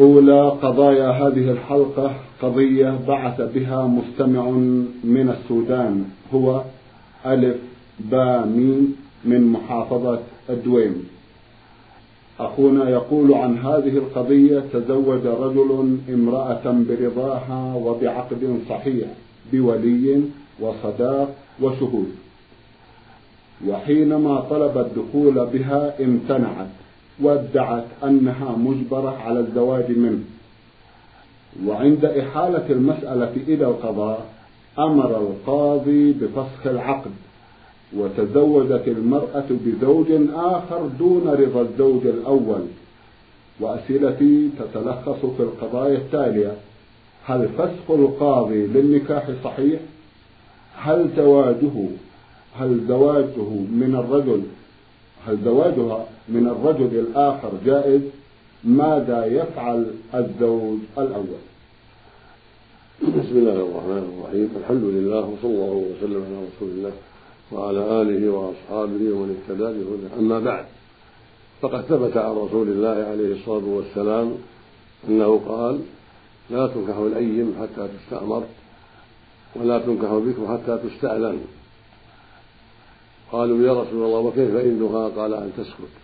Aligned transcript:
أولى 0.00 0.48
قضايا 0.48 1.10
هذه 1.10 1.50
الحلقة 1.50 2.14
قضية 2.42 2.98
بعث 3.08 3.40
بها 3.40 3.86
مستمع 3.86 4.50
من 5.04 5.36
السودان 5.38 6.04
هو 6.34 6.62
ألف 7.26 7.56
با 7.98 8.44
ميم 8.44 8.96
من 9.24 9.46
محافظة 9.46 10.18
الدويم. 10.50 11.08
أخونا 12.40 12.90
يقول 12.90 13.34
عن 13.34 13.58
هذه 13.58 13.96
القضية 13.96 14.62
تزوج 14.72 15.26
رجل 15.26 15.98
امرأة 16.08 16.62
برضاها 16.64 17.74
وبعقد 17.74 18.58
صحيح 18.68 19.08
بولي 19.52 20.22
وصداق 20.60 21.34
وشهود. 21.62 22.12
وحينما 23.68 24.40
طلب 24.40 24.78
الدخول 24.78 25.46
بها 25.46 26.04
امتنعت. 26.04 26.79
وادعت 27.22 27.84
أنها 28.04 28.56
مجبرة 28.56 29.18
على 29.18 29.40
الزواج 29.40 29.90
منه. 29.90 30.20
وعند 31.66 32.04
إحالة 32.04 32.66
المسألة 32.70 33.32
إلى 33.48 33.64
القضاء 33.64 34.26
أمر 34.78 35.16
القاضي 35.16 36.12
بفسخ 36.12 36.66
العقد 36.66 37.10
وتزوجت 37.96 38.82
المرأة 38.86 39.44
بزوج 39.50 40.06
آخر 40.34 40.86
دون 40.98 41.28
رضا 41.28 41.60
الزوج 41.60 42.06
الأول. 42.06 42.62
وأسئلتي 43.60 44.50
تتلخص 44.58 45.26
في 45.36 45.42
القضايا 45.42 45.96
التالية. 45.98 46.52
هل 47.26 47.48
فسخ 47.48 47.90
القاضي 47.90 48.66
للنكاح 48.66 49.28
صحيح؟ 49.44 49.80
هل 50.76 51.10
زواجه 51.16 51.88
هل 52.58 52.80
زواجه 52.88 53.50
من 53.70 53.96
الرجل 53.98 54.42
هل 55.26 55.38
زواجها 55.44 56.06
من 56.28 56.46
الرجل 56.46 56.98
الآخر 56.98 57.52
جائز؟ 57.66 58.02
ماذا 58.64 59.26
يفعل 59.26 59.86
الزوج 60.14 60.78
الأول؟ 60.98 61.42
بسم 63.02 63.36
الله 63.36 63.52
الرحمن 63.52 64.04
الرحيم. 64.12 64.48
الحمد 64.60 64.84
لله 64.84 65.20
وصلى 65.20 65.50
الله 65.50 65.84
وسلم 65.92 66.24
على 66.24 66.46
رسول 66.48 66.68
الله 66.68 66.92
وعلى 67.52 68.02
آله 68.02 68.30
وأصحابه 68.30 69.12
ومن 69.12 69.36
اهتدى 69.36 69.70
أما 70.18 70.38
بعد 70.40 70.64
فقد 71.60 71.80
ثبت 71.80 72.16
عن 72.16 72.32
رسول 72.36 72.68
الله 72.68 73.06
عليه 73.10 73.34
الصلاة 73.34 73.64
والسلام 73.64 74.34
أنه 75.08 75.40
قال 75.48 75.80
لا 76.50 76.66
تنكح 76.66 76.96
الأيم 76.96 77.54
حتى 77.60 77.88
تستأمر 77.88 78.42
ولا 79.56 79.78
تنكح 79.78 80.12
بكر 80.12 80.58
حتى 80.58 80.78
تستأذن. 80.88 81.38
قالوا 83.32 83.66
يا 83.66 83.72
رسول 83.72 84.04
الله 84.04 84.18
وكيف 84.18 84.54
إذنها 84.56 85.08
قال 85.08 85.34
أن 85.34 85.52
تسكت. 85.56 85.94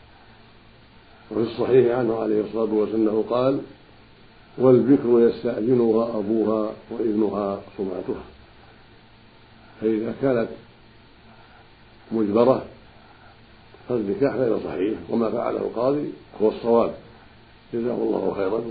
وفي 1.31 1.41
الصحيح 1.41 1.97
عنه 1.97 2.19
عليه 2.19 2.41
الصلاة 2.41 2.75
والسلام 2.75 3.23
قال 3.23 3.61
والبكر 4.59 5.21
يستأذنها 5.21 6.19
أبوها 6.19 6.73
وإذنها 6.91 7.61
صماتها 7.79 8.25
فإذا 9.81 10.15
كانت 10.23 10.49
مجبرة 12.13 12.65
فالنكاح 13.89 14.35
غير 14.35 14.59
صحيح 14.65 14.99
وما 15.11 15.31
فعله 15.31 15.59
القاضي 15.59 16.11
هو 16.43 16.49
الصواب. 16.49 16.95
جزاه 17.75 17.95
الله 17.95 18.35
خيرا 18.37 18.63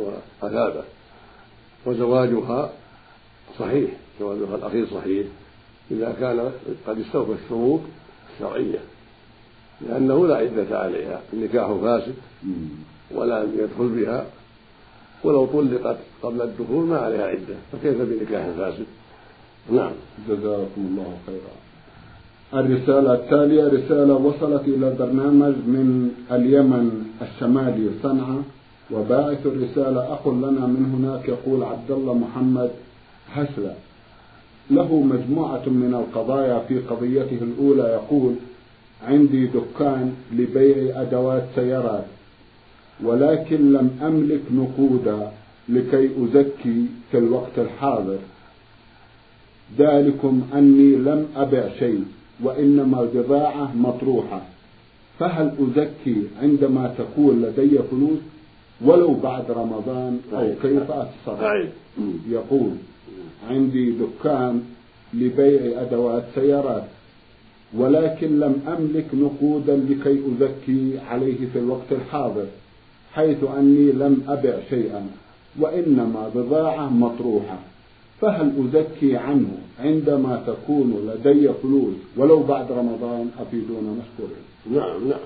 وأثابه. 0.41 0.83
وزواجها 1.85 2.71
صحيح 3.59 3.91
زواجها 4.19 4.55
الأخير 4.55 4.88
صحيح. 4.88 5.27
إذا 5.91 6.15
كان 6.19 6.51
قد 6.88 6.99
استوفى 6.99 7.31
الشروط 7.44 7.81
الشرعية 8.35 8.79
لأنه 9.81 10.28
لا 10.28 10.35
عدة 10.35 10.79
عليها 10.79 11.22
النكاح 11.34 11.72
فاسد 11.72 12.13
ولا 13.12 13.44
يدخل 13.44 13.88
بها 13.88 14.25
ولو 15.23 15.46
طلقت 15.46 15.97
قبل 16.23 16.41
الدخول 16.41 16.85
ما 16.85 16.97
عليها 16.97 17.28
عدة 17.28 17.56
فكيف 17.72 18.01
بنكاح 18.01 18.47
فاسد؟ 18.57 18.85
نعم. 19.72 19.91
جزاكم 20.29 20.78
الله 20.78 21.18
خيرا. 21.25 21.56
الرسالة 22.53 23.13
التالية 23.13 23.63
رسالة 23.63 24.13
وصلت 24.13 24.62
إلى 24.68 24.88
البرنامج 24.88 25.53
من 25.53 26.12
اليمن 26.31 27.06
الشمالي 27.22 27.90
صنعاء 28.03 28.44
وباعث 28.91 29.45
الرسالة 29.45 30.13
أخ 30.13 30.28
لنا 30.28 30.66
من 30.68 30.85
هناك 30.95 31.29
يقول 31.29 31.63
عبد 31.63 31.91
الله 31.91 32.13
محمد 32.13 32.72
هسلة 33.34 33.75
له 34.71 35.01
مجموعة 35.01 35.69
من 35.69 35.93
القضايا 35.93 36.59
في 36.67 36.79
قضيته 36.79 37.39
الأولى 37.41 37.83
يقول 37.83 38.35
عندي 39.07 39.45
دكان 39.45 40.13
لبيع 40.33 41.01
أدوات 41.01 41.43
سيارات 41.55 42.05
ولكن 43.03 43.73
لم 43.73 43.99
أملك 44.01 44.41
نقودا 44.51 45.31
لكي 45.69 46.09
أزكي 46.23 46.85
في 47.11 47.17
الوقت 47.17 47.57
الحاضر. 47.57 48.17
ذلكم 49.77 50.41
أني 50.53 50.95
لم 50.95 51.27
أبع 51.35 51.69
شيء 51.79 52.03
وإنما 52.43 53.01
البضاعة 53.01 53.75
مطروحة. 53.75 54.41
فهل 55.19 55.51
أزكي 55.59 56.23
عندما 56.41 56.93
تكون 56.97 57.41
لدي 57.41 57.79
فلوس؟ 57.91 58.19
ولو 58.81 59.13
بعد 59.13 59.51
رمضان 59.51 60.19
أو 60.33 60.49
كيف 60.61 60.91
أتصرف؟ 60.91 61.69
يقول 62.29 62.71
عندي 63.50 63.91
دكان 63.91 64.63
لبيع 65.13 65.81
أدوات 65.81 66.23
سيارات 66.35 66.84
ولكن 67.73 68.40
لم 68.40 68.62
أملك 68.68 69.06
نقودا 69.13 69.75
لكي 69.75 70.19
أزكي 70.28 71.00
عليه 71.09 71.47
في 71.53 71.59
الوقت 71.59 71.91
الحاضر 71.91 72.45
حيث 73.13 73.44
أني 73.57 73.91
لم 73.91 74.24
أبع 74.28 74.59
شيئا 74.69 75.07
وإنما 75.59 76.31
بضاعة 76.35 76.90
مطروحة. 76.90 77.59
فهل 78.22 78.53
أزكي 78.59 79.18
عنه 79.18 79.57
عندما 79.79 80.44
تكون 80.47 81.09
لدي 81.09 81.50
فلوس 81.63 81.95
ولو 82.18 82.44
بعد 82.44 82.72
رمضان؟ 82.72 83.31
أفيدونا 83.40 83.91
مشكورين 83.91 84.45
نعم 84.72 85.07
نعم. 85.09 85.19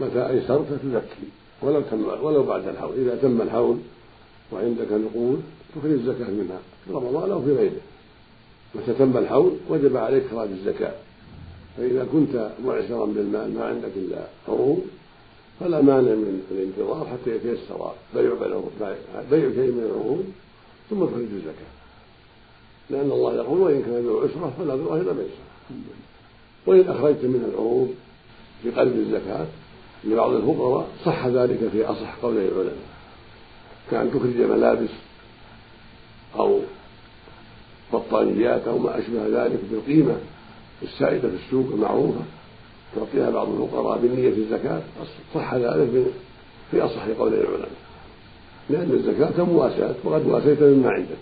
متى 0.00 0.28
أيسرت 0.28 0.66
تزكي 0.82 1.28
ولو 1.62 1.80
تم 1.80 2.04
ولو 2.22 2.42
بعد 2.42 2.68
الحول 2.68 2.92
إذا 2.98 3.16
تم 3.22 3.40
الحول 3.40 3.76
وعندك 4.52 4.92
نقود 4.92 5.42
تخرج 5.76 5.90
الزكاة 5.90 6.30
منها. 6.30 6.58
في 6.86 6.92
رمضان 6.92 7.30
أو 7.30 7.42
في 7.42 7.52
غيره. 7.52 7.80
متى 8.74 8.92
تم 8.92 9.16
الحول 9.16 9.52
وجب 9.68 9.96
عليك 9.96 10.24
إخراج 10.24 10.48
الزكاة. 10.48 10.94
فإذا 11.76 12.06
كنت 12.12 12.50
معسرا 12.64 13.06
بالمال 13.06 13.54
ما 13.54 13.64
عندك 13.64 13.90
إلا 13.96 14.26
عروض 14.48 14.80
فلا 15.60 15.82
مانع 15.82 16.14
من 16.14 16.42
الانتظار 16.50 17.06
حتى 17.06 17.36
يتيسر 17.36 17.92
بيع 18.14 18.34
بيع 19.30 19.50
شيء 19.50 19.70
من 19.72 19.90
العروض 19.90 20.24
ثم 20.90 21.04
تخرج 21.04 21.26
الزكاة. 21.32 21.70
لأن 22.90 23.10
الله 23.10 23.34
يقول 23.34 23.60
وإن 23.60 23.82
كان 23.82 24.06
ذو 24.06 24.18
عسرة 24.18 24.52
فلا 24.58 24.76
ذو 24.76 24.96
إلا 24.96 25.12
ميسرة 25.12 25.50
وإن 26.66 26.88
أخرجت 26.88 27.24
من 27.24 27.52
العروض 27.52 27.94
بقلب 28.64 28.96
الزكاة 28.96 29.46
لبعض 30.04 30.32
الفقراء 30.32 30.88
صح 31.04 31.26
ذلك 31.26 31.68
في 31.72 31.84
أصح 31.84 32.16
قولي 32.22 32.48
العلماء. 32.48 32.76
كأن 33.90 34.10
تخرج 34.10 34.36
ملابس 34.36 34.90
أو 36.36 36.58
بطانيات 37.92 38.68
أو 38.68 38.78
ما 38.78 38.98
أشبه 38.98 39.44
ذلك 39.44 39.60
بالقيمة 39.70 40.16
السائدة 40.82 41.28
في 41.28 41.34
السوق 41.46 41.66
المعروفة 41.74 42.20
تعطيها 42.96 43.30
بعض 43.30 43.48
الفقراء 43.48 43.98
بنية 44.02 44.28
الزكاة 44.28 44.80
صح 45.34 45.54
ذلك 45.54 46.06
في 46.70 46.80
أصح 46.80 47.06
قول 47.18 47.34
العلماء. 47.34 47.68
لأن 48.70 48.90
الزكاة 48.90 49.44
مواساة 49.44 49.94
وقد 50.04 50.26
واسيت 50.26 50.62
مما 50.62 50.90
عندك. 50.90 51.18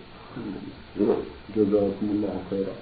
نعم. 1.01 1.17
جزاكم 1.57 2.09
الله 2.13 2.41
خيرا. 2.51 2.73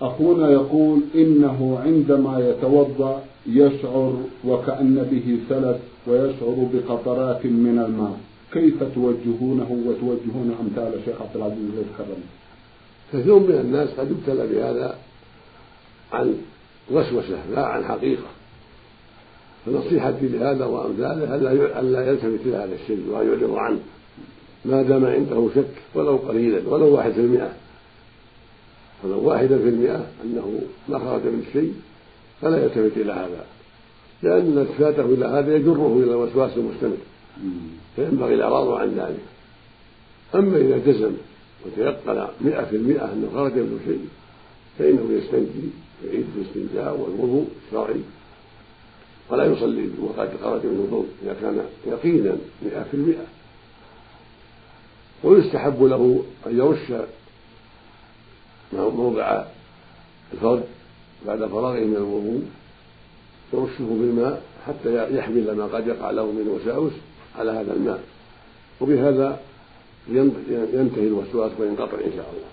أخونا 0.00 0.50
يقول 0.50 1.00
إنه 1.14 1.80
عندما 1.84 2.48
يتوضأ 2.48 3.22
يشعر 3.46 4.22
وكأن 4.44 5.08
به 5.10 5.38
سلس 5.48 5.76
ويشعر 6.06 6.68
بقطرات 6.72 7.46
من 7.46 7.84
الماء. 7.86 8.20
كيف 8.52 8.82
توجهونه 8.94 9.82
وتوجهون 9.86 10.56
أمثال 10.60 10.94
الشيخ 10.98 11.22
عبد 11.22 11.36
العزيز 11.36 11.58
بن 11.58 11.84
كرم 11.98 12.22
كثير 13.12 13.38
من 13.38 13.60
الناس 13.60 13.88
قد 13.88 14.10
يبتلى 14.10 14.46
بهذا 14.46 14.98
عن 16.12 16.38
وسوسة 16.90 17.50
لا 17.54 17.66
عن 17.66 17.84
حقيقة. 17.84 18.28
فنصيحتي 19.66 20.28
لهذا 20.28 20.64
وأمثاله 20.64 21.34
ألا 21.80 22.10
يلتفت 22.10 22.46
إلى 22.46 22.56
هذا 22.56 22.74
الشيء 22.82 23.04
وأن 23.10 23.26
يعرض 23.26 23.54
عنه 23.54 23.78
ما 24.64 24.82
دام 24.82 25.06
عنده 25.06 25.48
شك 25.54 25.74
ولو 25.94 26.16
قليلا 26.16 26.68
ولو 26.68 26.94
واحد 26.94 27.12
في 27.12 27.20
المئة. 27.20 27.52
ولو 29.04 29.28
واحدا 29.28 29.58
في 29.58 29.68
المئة 29.68 30.06
أنه 30.24 30.60
ما 30.88 30.98
خرج 30.98 31.22
من 31.22 31.44
الشيء 31.48 31.74
فلا 32.42 32.64
يلتفت 32.64 32.96
إلى 32.96 33.12
هذا 33.12 33.44
لأن 34.22 34.58
التفاته 34.58 35.04
إلى 35.04 35.26
هذا 35.26 35.56
يجره 35.56 36.00
إلى 36.02 36.10
الوسواس 36.10 36.50
المستمر. 36.56 36.96
فينبغي 37.96 38.34
الإعراض 38.34 38.68
عن 38.68 38.88
ذلك. 38.88 39.24
أما 40.34 40.56
إذا 40.56 40.78
جزم 40.78 41.12
وتيقن 41.66 42.26
مئة 42.40 42.64
في 42.64 42.76
المئة 42.76 43.12
أنه 43.12 43.30
خرج 43.34 43.52
منه 43.52 43.78
شيء 43.86 44.08
فإنه 44.78 45.12
يستنجي 45.12 45.68
يعيد 46.04 46.26
الاستنجاء 46.36 46.96
والوضوء 46.96 47.48
الشرعي. 47.66 48.00
ولا 49.30 49.44
يصلي 49.44 49.90
وقد 50.00 50.30
خرج 50.42 50.66
منه 50.66 50.74
الوضوء 50.74 51.06
إذا 51.22 51.36
كان 51.40 51.64
يقينا 51.86 52.36
مئة 52.62 52.82
في 52.82 52.94
المئة. 52.94 53.26
ويستحب 55.24 55.82
له 55.82 56.24
أن 56.46 56.58
يرش 56.58 56.92
موضع 58.72 59.44
الفرد 60.32 60.64
بعد 61.26 61.46
فراغه 61.46 61.80
من 61.80 61.96
الوضوء 61.96 62.42
يرشه 63.52 63.84
بالماء 64.00 64.42
حتى 64.66 65.16
يحمل 65.16 65.56
ما 65.56 65.64
قد 65.64 65.86
يقع 65.86 66.10
له 66.10 66.26
من 66.26 66.48
وساوس. 66.48 66.92
على 67.38 67.50
هذا 67.50 67.72
الماء 67.72 68.00
وبهذا 68.80 69.40
ينتهي 70.74 71.06
الوسواس 71.06 71.52
وينقطع 71.60 71.98
إن 72.06 72.12
شاء 72.16 72.32
الله. 72.34 72.50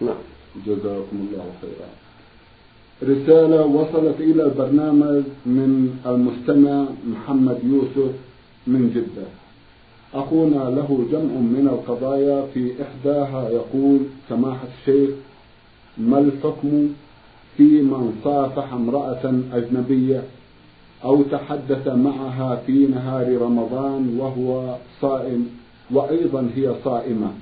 نعم. 0.00 0.22
جزاكم 0.66 1.28
الله 1.30 1.46
خيرا. 1.60 1.90
رسالة 3.02 3.66
وصلت 3.66 4.20
إلى 4.20 4.42
البرنامج 4.42 5.22
من 5.46 5.98
المستمع 6.06 6.84
محمد 7.06 7.58
يوسف 7.64 8.12
من 8.66 8.90
جدة. 8.94 9.26
أخونا 10.14 10.70
له 10.70 11.06
جمع 11.12 11.34
من 11.56 11.68
القضايا 11.72 12.46
في 12.54 12.72
إحداها 12.82 13.50
يقول 13.50 13.98
سماحة 14.28 14.68
الشيخ 14.80 15.10
ما 15.98 16.18
الحكم 16.18 16.88
في 17.56 17.62
من 17.62 18.20
صافح 18.24 18.72
امرأة 18.72 19.42
أجنبية 19.52 20.22
أو 21.04 21.22
تحدث 21.22 21.88
معها 21.88 22.56
في 22.66 22.86
نهار 22.86 23.38
رمضان 23.42 24.18
وهو 24.18 24.76
صائم 25.00 25.48
وأيضا 25.90 26.50
هي 26.56 26.74
صائمة. 26.84 27.32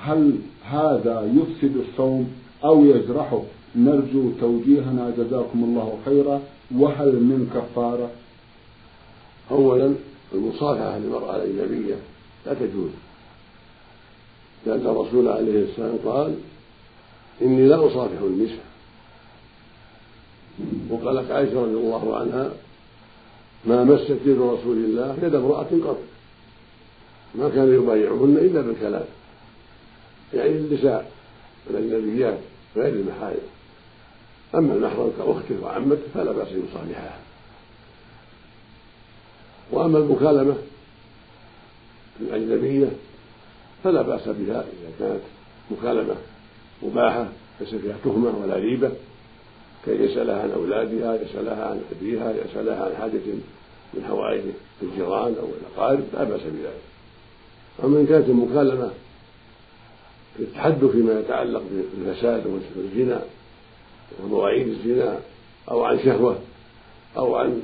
هل 0.00 0.38
هذا 0.64 1.32
يفسد 1.34 1.76
الصوم 1.76 2.30
أو 2.64 2.84
يجرحه؟ 2.84 3.42
نرجو 3.76 4.30
توجيهنا. 4.40 5.12
جزاكم 5.18 5.64
الله 5.64 5.98
خيرا. 6.04 6.40
وهل 6.74 7.12
من 7.12 7.50
كفارة؟ 7.54 8.10
أولا 9.50 9.94
المصافحة 10.34 10.98
للمرأة 10.98 11.36
الأجنبية 11.36 11.94
لا 12.46 12.54
تجوز. 12.54 12.90
لأن 14.66 14.86
الرسول 14.86 15.28
عليه 15.28 15.64
السلام 15.64 15.96
قال 16.04 16.34
إني 17.42 17.68
لا 17.68 17.86
أصافح 17.86 18.20
النساء. 18.22 18.64
وقالت 20.90 21.30
عائشة 21.30 21.62
رضي 21.62 21.74
الله 21.74 22.16
عنها 22.16 22.50
ما 23.66 23.84
مست 23.84 24.10
يد 24.10 24.38
رسول 24.40 24.76
الله 24.76 25.18
يد 25.22 25.34
امرأة 25.34 25.66
قط. 25.84 25.98
ما 27.34 27.48
كان 27.48 27.74
يبايعهن 27.74 28.36
إلا 28.36 28.60
بالكلام. 28.60 29.04
يعني 30.34 30.50
النساء 30.50 31.12
الأجنبيات 31.70 32.38
غير 32.76 32.88
المحارم 32.88 33.46
أما 34.54 34.74
المحرم 34.74 35.12
كأخته 35.18 35.62
وعمته 35.62 36.02
فلا 36.14 36.32
بأس 36.32 36.48
يصالحها. 36.48 37.18
وأما 39.72 39.98
المكالمة 39.98 40.56
الأجنبية 42.20 42.88
فلا 43.84 44.02
بأس 44.02 44.28
بها 44.28 44.64
إذا 44.64 44.92
كانت 44.98 45.22
مكالمة 45.70 46.14
مباحة 46.82 47.28
ليس 47.60 47.74
فيها 47.74 47.96
تهمة 48.04 48.38
ولا 48.42 48.56
ريبة. 48.56 48.90
كي 49.84 49.90
يسألها 49.90 50.42
عن 50.42 50.50
أولادها 50.50 51.14
يسألها 51.14 51.64
عن 51.64 51.82
أبيها 51.92 52.32
يسألها 52.44 52.84
عن 52.84 52.96
حاجة 53.00 53.34
من 53.94 54.04
حوائج 54.08 54.42
الجيران 54.82 55.34
أو 55.40 55.48
الأقارب 55.60 56.04
لا 56.14 56.24
بأس 56.24 56.40
بذلك. 56.40 56.82
أما 57.84 58.00
إن 58.00 58.06
كانت 58.06 58.28
المكالمة 58.28 58.90
التحدث 60.38 60.84
فيما 60.84 61.20
يتعلق 61.20 61.62
بالفساد 61.70 62.60
والزنا 62.76 63.22
ومواعيد 64.22 64.68
الزنا 64.68 65.18
أو 65.70 65.84
عن 65.84 65.98
شهوة 65.98 66.38
أو 67.16 67.34
عن 67.34 67.62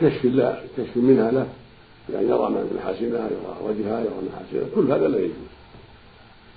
كشف 0.00 0.24
الله 0.24 0.62
كشف 0.78 0.96
منها 0.96 1.30
له 1.30 1.48
يعني 2.12 2.28
يرى 2.28 2.66
محاسنها 2.76 3.26
يرى 3.26 3.56
وجهها 3.64 4.00
يرى 4.00 4.14
محاسنها 4.32 4.68
كل 4.74 4.92
هذا 4.92 5.08
لا 5.08 5.18
يجوز. 5.18 5.34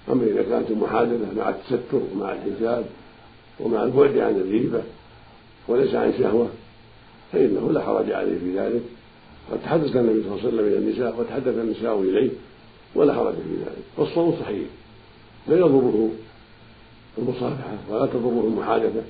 أما 0.10 0.24
إذا 0.24 0.44
كانت 0.44 0.72
المحادثة 0.72 1.34
مع 1.38 1.50
التستر 1.50 2.02
ومع 2.14 2.32
الحجاب 2.34 2.86
ومع 3.60 3.84
البعد 3.84 4.18
عن 4.18 4.36
الغيبة 4.36 4.82
وليس 5.68 5.96
عن 5.96 6.14
شهوة 6.20 6.50
فإنه 7.32 7.72
لا 7.72 7.82
حرج 7.82 8.12
عليه 8.12 8.40
في 8.40 8.60
ذلك. 8.60 8.82
قد 9.52 9.60
تحدث 9.64 9.96
النبي 9.96 10.24
صلى 10.24 10.32
الله 10.32 10.40
عليه 10.40 10.48
وسلم 10.48 10.68
إلى 10.68 10.78
النساء 10.78 11.20
وتحدث 11.20 11.58
النساء 11.58 12.02
إليه 12.02 12.30
ولا 12.96 13.14
حرج 13.14 13.34
في 13.34 13.56
ذلك. 13.66 13.84
والصوم 13.98 14.36
صحيح. 14.42 14.68
لا 15.48 15.58
يضره 15.58 16.10
المصافحة 17.18 17.78
ولا 17.90 18.06
تضره 18.06 18.44
المحادثة 18.48 19.02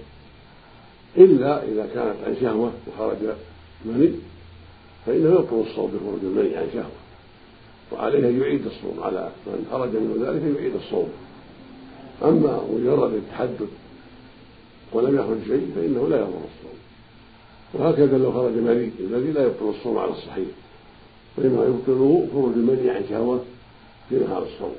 إلا 1.18 1.63
إذا 1.63 1.90
كانت 1.94 2.16
عن 2.25 2.36
شهوة 2.42 2.72
وخرج 2.88 3.18
مني 3.86 4.12
فإنه 5.06 5.30
يبطل 5.30 5.63
الصوم 5.69 5.92
بخروج 5.92 6.19
المني 6.24 6.56
عن 6.56 6.68
شهوة. 6.74 7.00
وعليه 7.92 8.30
أن 8.30 8.42
يعيد 8.42 8.66
الصوم 8.66 9.04
على 9.04 9.30
من 9.48 9.66
خرج 9.72 9.90
منه 9.90 10.30
ذلك 10.30 10.57
يعيد 10.60 10.75
الصوم. 10.75 11.10
أما 12.24 12.62
مجرد 12.74 13.13
التحدث 13.13 13.69
ولم 14.94 15.16
يخرج 15.16 15.38
شيء 15.48 15.72
فإنه 15.76 16.08
لا 16.08 16.18
يضر 16.18 16.28
الصوم. 16.28 16.80
وهكذا 17.74 18.18
لو 18.18 18.31
خرج 18.31 18.52
مني 18.52 18.92
الذي 19.00 19.31
لا 19.31 19.44
يبطل 19.44 19.69
الصوم 19.69 19.98
على 19.98 20.12
الصحيح. 20.12 20.48
وإنما 21.38 21.66
يبطله 21.66 22.28
خروج 22.34 22.54
المني 22.54 22.90
عن 22.90 23.04
شهوة 23.10 23.40
في 24.10 24.16
نهار 24.16 24.44
الصوم. 24.44 24.76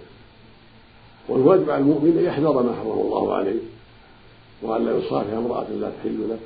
والواجب 1.28 1.70
على 1.70 1.82
المؤمن 1.82 2.18
أن 2.18 2.24
يحذر 2.24 2.62
ما 2.62 2.72
حرم 2.72 3.00
الله 3.00 3.34
عليه 3.34 3.60
وأن 4.62 4.84
لا 4.84 4.96
يصافح 4.96 5.32
امرأة 5.32 5.66
لا 5.80 5.90
تحل 5.90 6.28
له 6.28 6.38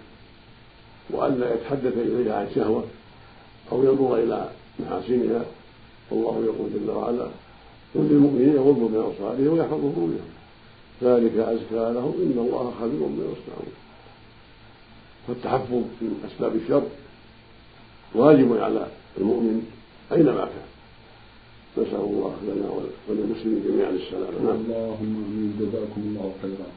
وأن 1.11 1.41
لا 1.41 1.55
يتحدث 1.55 1.93
إليها 1.97 2.35
عن 2.37 2.47
شهوة 2.55 2.85
أو 3.73 3.85
ينظر 3.85 4.17
إلى 4.17 4.49
محاسنها. 4.81 5.45
والله 6.11 6.45
يقول 6.45 6.71
جل 6.75 6.91
وعلا 6.91 7.25
قل 7.95 8.01
للمؤمنين 8.01 8.49
يغضوا 8.49 8.89
من 8.89 8.97
أبصارهم 8.97 9.49
ويحفظوا 9.49 9.93
فروجهم. 9.93 10.34
ذلك 11.05 11.37
أزكى 11.39 11.93
لهم 11.97 12.15
إن 12.25 12.37
الله 12.47 12.73
خبير 12.81 13.01
بما 13.01 13.25
يصنعون. 13.33 13.73
فالتحفظ 15.29 15.83
من 16.03 16.13
أسباب 16.29 16.57
الشر 16.57 16.83
واجب 18.15 18.57
على 18.57 18.87
المؤمن 19.19 19.63
أينما 20.13 20.45
كان. 20.45 20.69
نسأل 21.79 22.01
الله 22.01 22.35
لنا 22.43 22.69
وللمسلمين 23.09 23.63
جميعا 23.69 23.91
السلامة. 23.91 24.39
نعم. 24.45 24.57
اللهم 24.65 25.25
آمين. 25.29 25.57
جزاكم 25.61 26.01
الله 26.07 26.33
خيرا. 26.43 26.69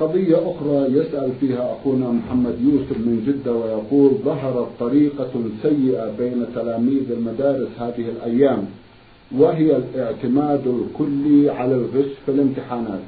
قضية 0.00 0.36
أخرى 0.50 0.92
يسأل 0.98 1.32
فيها 1.40 1.76
أخونا 1.76 2.08
محمد 2.10 2.56
يوسف 2.60 2.98
من 2.98 3.24
جدة 3.26 3.52
ويقول 3.52 4.10
ظهرت 4.24 4.68
طريقة 4.80 5.32
سيئة 5.62 6.10
بين 6.18 6.46
تلاميذ 6.54 7.10
المدارس 7.10 7.68
هذه 7.78 8.08
الأيام 8.08 8.66
وهي 9.32 9.76
الاعتماد 9.76 10.66
الكلي 10.66 11.50
على 11.50 11.74
الغش 11.74 12.10
في 12.26 12.30
الامتحانات. 12.32 13.00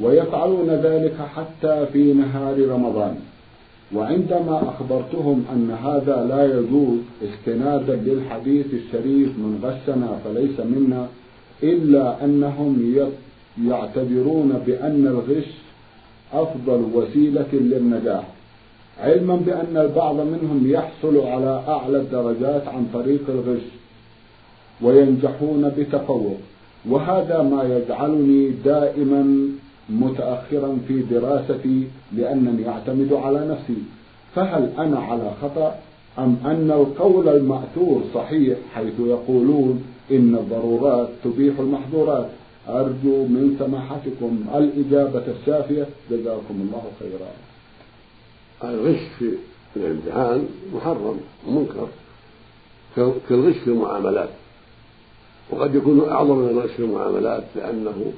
ويفعلون 0.00 0.70
ذلك 0.70 1.16
حتى 1.36 1.86
في 1.92 2.12
نهار 2.12 2.68
رمضان. 2.68 3.16
وعندما 3.94 4.62
أخبرتهم 4.68 5.44
أن 5.52 5.70
هذا 5.84 6.26
لا 6.28 6.58
يجوز 6.58 6.98
استنادا 7.22 7.96
للحديث 7.96 8.66
الشريف 8.66 9.28
من 9.28 9.60
غشنا 9.64 10.18
فليس 10.24 10.60
منا 10.60 11.06
إلا 11.62 12.24
أنهم 12.24 12.94
يعتبرون 13.64 14.62
بأن 14.66 15.06
الغش 15.06 15.50
أفضل 16.32 16.84
وسيلة 16.94 17.52
للنجاح. 17.52 18.24
علما 19.00 19.36
بأن 19.36 19.76
البعض 19.76 20.14
منهم 20.14 20.62
يحصل 20.66 21.26
على 21.26 21.62
أعلى 21.68 21.96
الدرجات 21.96 22.68
عن 22.68 22.86
طريق 22.94 23.20
الغش 23.28 23.66
وينجحون 24.82 25.72
بتفوق. 25.78 26.38
وهذا 26.90 27.42
ما 27.42 27.62
يجعلني 27.76 28.50
دائما 28.64 29.48
متأخرا 29.90 30.78
في 30.88 31.00
دراستي 31.00 31.88
لأنني 32.12 32.68
أعتمد 32.68 33.12
على 33.12 33.48
نفسي. 33.48 33.82
فهل 34.34 34.70
أنا 34.78 34.98
على 34.98 35.32
خطأ 35.42 35.78
أم 36.18 36.36
أن 36.44 36.70
القول 36.70 37.28
المأثور 37.28 38.02
صحيح 38.14 38.58
حيث 38.74 39.00
يقولون 39.00 39.84
إن 40.10 40.34
الضرورات 40.34 41.08
تبيح 41.24 41.58
المحظورات؟ 41.58 42.28
أرجو 42.68 43.24
من 43.26 43.56
سماحتكم 43.58 44.44
الإجابة 44.54 45.22
الشافية. 45.40 45.86
جزاكم 46.10 46.54
الله 46.60 46.82
خيرا. 47.00 47.30
الغش 48.74 49.00
في 49.18 49.36
الامتحان 49.76 50.46
محرم 50.74 51.16
ومنكر 51.48 51.88
كالغش 53.28 53.56
في 53.56 53.70
المعاملات. 53.70 54.28
وقد 55.50 55.74
يكون 55.74 56.08
أعظم 56.08 56.36
من 56.36 56.48
الغش 56.48 56.70
في 56.70 56.82
المعاملات 56.82 57.44
لأنه 57.56 58.12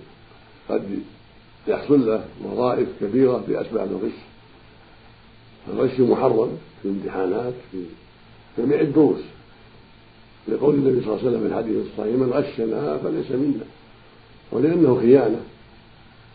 قد 0.68 0.99
يحصل 1.68 2.06
له 2.06 2.25
وظائف 2.44 2.88
كبيرة 3.00 3.44
بأسباب 3.49 3.88
الغش. 3.90 4.12
الغش 5.68 6.00
محرم 6.00 6.59
في 6.83 6.88
الامتحانات 6.88 7.54
في 7.73 7.85
جميع 8.59 8.80
الدروس. 8.80 9.21
لقول 10.49 10.75
النبي 10.75 11.00
صلى 11.00 11.09
الله 11.09 11.18
عليه 11.18 11.28
وسلم 11.28 11.40
في 11.40 11.47
الحديث 11.47 11.76
الصحيح 11.87 12.14
من 12.14 12.30
غشنا 12.33 12.99
فليس 12.99 13.30
منا. 13.30 13.64
ولأنه 14.52 15.00
خيانة. 15.00 15.40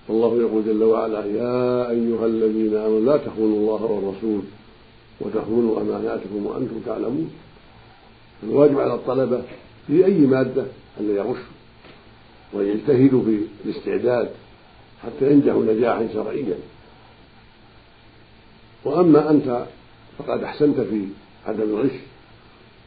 والله 0.07 0.41
يقول 0.41 0.65
جل 0.65 0.83
وعلا 0.83 1.25
يا 1.25 1.89
أيها 1.89 2.25
الذين 2.25 2.75
آمنوا 2.75 2.99
لا 2.99 3.17
تخونوا 3.17 3.57
الله 3.57 3.83
والرسول 3.83 4.41
وتخونوا 5.21 5.81
أماناتكم 5.81 6.45
وأنتم 6.45 6.79
تعلمون. 6.85 7.31
الواجب 8.43 8.79
على 8.79 8.93
الطلبة 8.93 9.41
في 9.87 10.05
أي 10.05 10.17
مادة 10.17 10.65
أن 10.99 11.15
يغشوا 11.15 11.53
ويجتهدوا 12.53 13.23
في 13.23 13.39
الاستعداد. 13.65 14.29
حتى 15.03 15.31
ينجحوا 15.31 15.63
نجاحا 15.63 16.07
شرعيا 16.13 16.57
وأما 18.85 19.29
أنت 19.29 19.65
فقد 20.17 20.43
أحسنت 20.43 20.79
في 20.79 21.05
عدم 21.47 21.61
الغش 21.61 21.91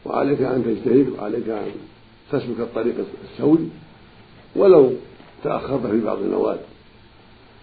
وعليك 0.05 0.41
أن 0.41 0.63
تجتهد 0.63 1.09
وعليك 1.09 1.49
أن 1.49 1.71
تسلك 2.31 2.59
الطريق 2.59 2.95
السوي 3.31 3.59
ولو 4.55 4.93
تأخرت 5.43 5.87
في 5.87 6.01
بعض 6.01 6.17
المواد. 6.17 6.59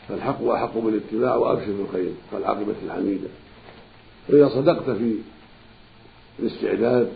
فالحق 0.09 0.45
أحق 0.45 0.79
بالاتباع 0.79 1.37
وأبشر 1.37 1.73
بالخير 1.73 2.13
والعاقبة 2.33 2.75
الحميدة. 2.85 3.29
وإذا 4.29 4.49
صدقت 4.49 4.91
في 4.91 5.15
الاستعداد 6.39 7.09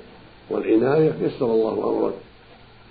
والعناية 0.51 1.13
يسر 1.23 1.47
الله 1.47 1.91
أمرك 1.91 2.15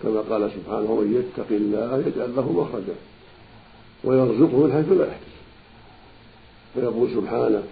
كما 0.04 0.20
قال 0.20 0.52
سبحانه 0.52 0.92
ومن 0.92 1.14
يتق 1.14 1.48
الله 1.52 2.04
يجعل 2.08 2.36
له 2.36 2.52
مخرجا 2.52 2.94
ويرزقه 4.04 4.58
من 4.58 4.74
حيث 4.74 4.92
لا 4.92 5.08
يحتسب. 5.08 5.34
ويقول 6.76 7.10
سبحانه 7.16 7.64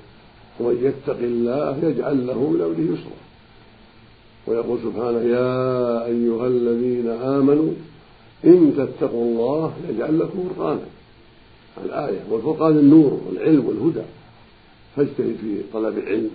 ومن 0.59 0.77
يتق 0.83 1.17
الله 1.19 1.77
يجعل 1.83 2.27
له 2.27 2.49
من 2.49 2.61
أمره 2.61 2.93
يسرا. 2.93 3.17
ويقول 4.47 4.79
سبحانه 4.79 5.19
يا 5.19 6.05
أيها 6.05 6.47
الذين 6.47 7.07
آمنوا 7.09 7.71
إن 8.45 8.73
تتقوا 8.77 9.25
الله 9.25 9.73
يجعل 9.89 10.19
لكم 10.19 10.49
فرقانا 10.55 10.85
الآية 11.85 12.19
والفرقان 12.29 12.77
النور 12.77 13.21
والعلم 13.27 13.65
والهدى. 13.65 14.05
فاجتهد 14.95 15.35
في 15.41 15.61
طلب 15.73 15.97
العلم 15.97 16.29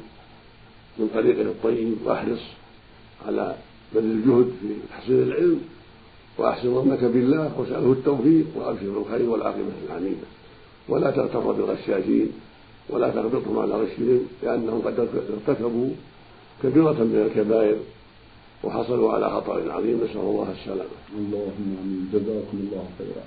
من 0.99 1.09
طريقه 1.15 1.43
الطيب 1.43 1.97
وأحرص 2.05 2.43
على 3.27 3.57
بذل 3.95 4.05
الجهد 4.05 4.53
في 4.61 4.69
تحصيل 4.91 5.23
العلم. 5.23 5.61
وأحسن 6.39 6.75
ظنك 6.75 7.05
بالله 7.05 7.51
واسأله 7.59 7.93
التوفيق 7.93 8.47
وأبشر 8.57 8.91
بالخير 8.91 9.31
والعاقبة 9.31 9.77
الحميده 9.87 10.27
ولا 10.89 11.11
تغتر 11.11 11.53
بالغشاشين 11.53 12.29
ولا 12.91 13.11
تغبطهم 13.11 13.59
على 13.59 13.75
غشهم 13.75 14.21
لأنهم 14.43 14.81
قد 14.87 15.09
ارتكبوا 15.49 15.89
كبيرة 16.63 16.93
من 16.93 17.27
الكبائر 17.27 17.77
وحصلوا 18.65 19.13
على 19.13 19.31
خطر 19.31 19.71
عظيم. 19.71 20.01
نسأل 20.05 20.21
الله 20.21 20.49
السلامة. 20.59 20.97
اللهم 21.19 21.77
آمين. 21.83 22.09
جزاكم 22.13 22.57
الله 22.65 22.85
خيرا. 22.99 23.25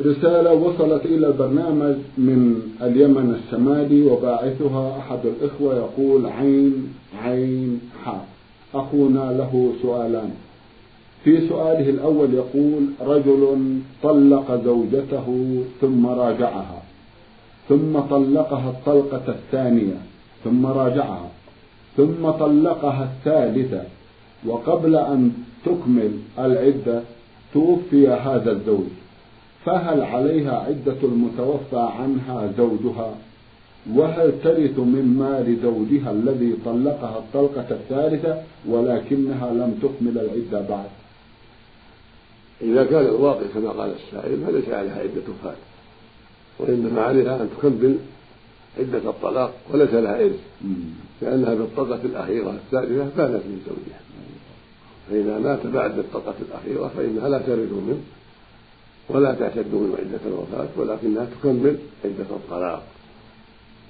رسالة 0.00 0.52
وصلت 0.52 1.04
إلى 1.06 1.26
البرنامج 1.26 1.96
من 2.18 2.62
اليمن 2.82 3.40
الشمالي 3.40 4.02
وباعثها 4.02 4.98
أحد 4.98 5.18
الإخوة 5.26 5.76
يقول 5.76 6.26
عين 6.26 6.94
عين 7.22 7.80
حاء. 8.04 8.26
أخونا 8.74 9.32
له 9.32 9.72
سؤالان. 9.82 10.30
في 11.24 11.48
سؤاله 11.48 11.90
الأول 11.90 12.34
يقول 12.34 12.86
رجل 13.00 13.58
طلق 14.02 14.64
زوجته 14.64 15.58
ثم 15.80 16.06
راجعها 16.06 16.82
ثم 17.68 17.98
طلقها 18.00 18.70
الطلقة 18.70 19.22
الثانية 19.28 19.96
ثم 20.44 20.66
راجعها 20.66 21.28
ثم 21.96 22.30
طلقها 22.30 23.04
الثالثة 23.04 23.82
وقبل 24.46 24.96
أن 24.96 25.32
تكمل 25.64 26.10
العدة 26.38 27.02
توفي 27.54 28.08
هذا 28.08 28.52
الزوج 28.52 28.86
فهل 29.64 30.02
عليها 30.02 30.58
عدة 30.58 30.96
المتوفى 31.02 31.88
عنها 31.98 32.52
زوجها؟ 32.58 33.14
وهل 33.94 34.32
ترث 34.44 34.78
من 34.78 35.16
مال 35.18 35.56
زوجها 35.62 36.10
الذي 36.10 36.54
طلقها 36.64 37.18
الطلقة 37.18 37.66
الثالثة 37.70 38.42
ولكنها 38.68 39.52
لم 39.52 39.78
تكمل 39.82 40.18
العدة 40.18 40.68
بعد؟ 40.68 41.03
إذا 42.64 42.84
كان 42.84 43.04
الواقع 43.04 43.42
كما 43.54 43.70
قال 43.70 43.94
السائل 43.94 44.44
فليس 44.46 44.68
عليها 44.68 44.98
عدة 44.98 45.22
وفاة 45.28 45.56
وإنما 46.58 47.02
عليها 47.02 47.42
أن 47.42 47.50
تكمل 47.58 47.98
عدة 48.78 49.10
الطلاق 49.10 49.54
وليس 49.72 49.90
لها 49.90 50.24
إرث 50.24 50.40
لأنها 51.22 51.54
بالطلقة 51.54 52.00
الأخيرة 52.04 52.50
الثالثة 52.50 53.08
كانت 53.16 53.42
من 53.46 53.62
زوجها. 53.66 54.00
فإذا 55.10 55.38
مات 55.38 55.66
بعد 55.66 55.98
الطلقة 55.98 56.34
الأخيرة 56.48 56.90
فإنها 56.96 57.28
لا 57.28 57.38
ترث 57.38 57.72
منه 57.72 58.00
ولا 59.08 59.34
تعتد 59.34 59.74
من 59.74 59.96
عدة 59.98 60.20
الوفاة 60.26 60.68
ولكنها 60.76 61.26
تكمل 61.40 61.76
عدة 62.04 62.30
الطلاق. 62.30 62.82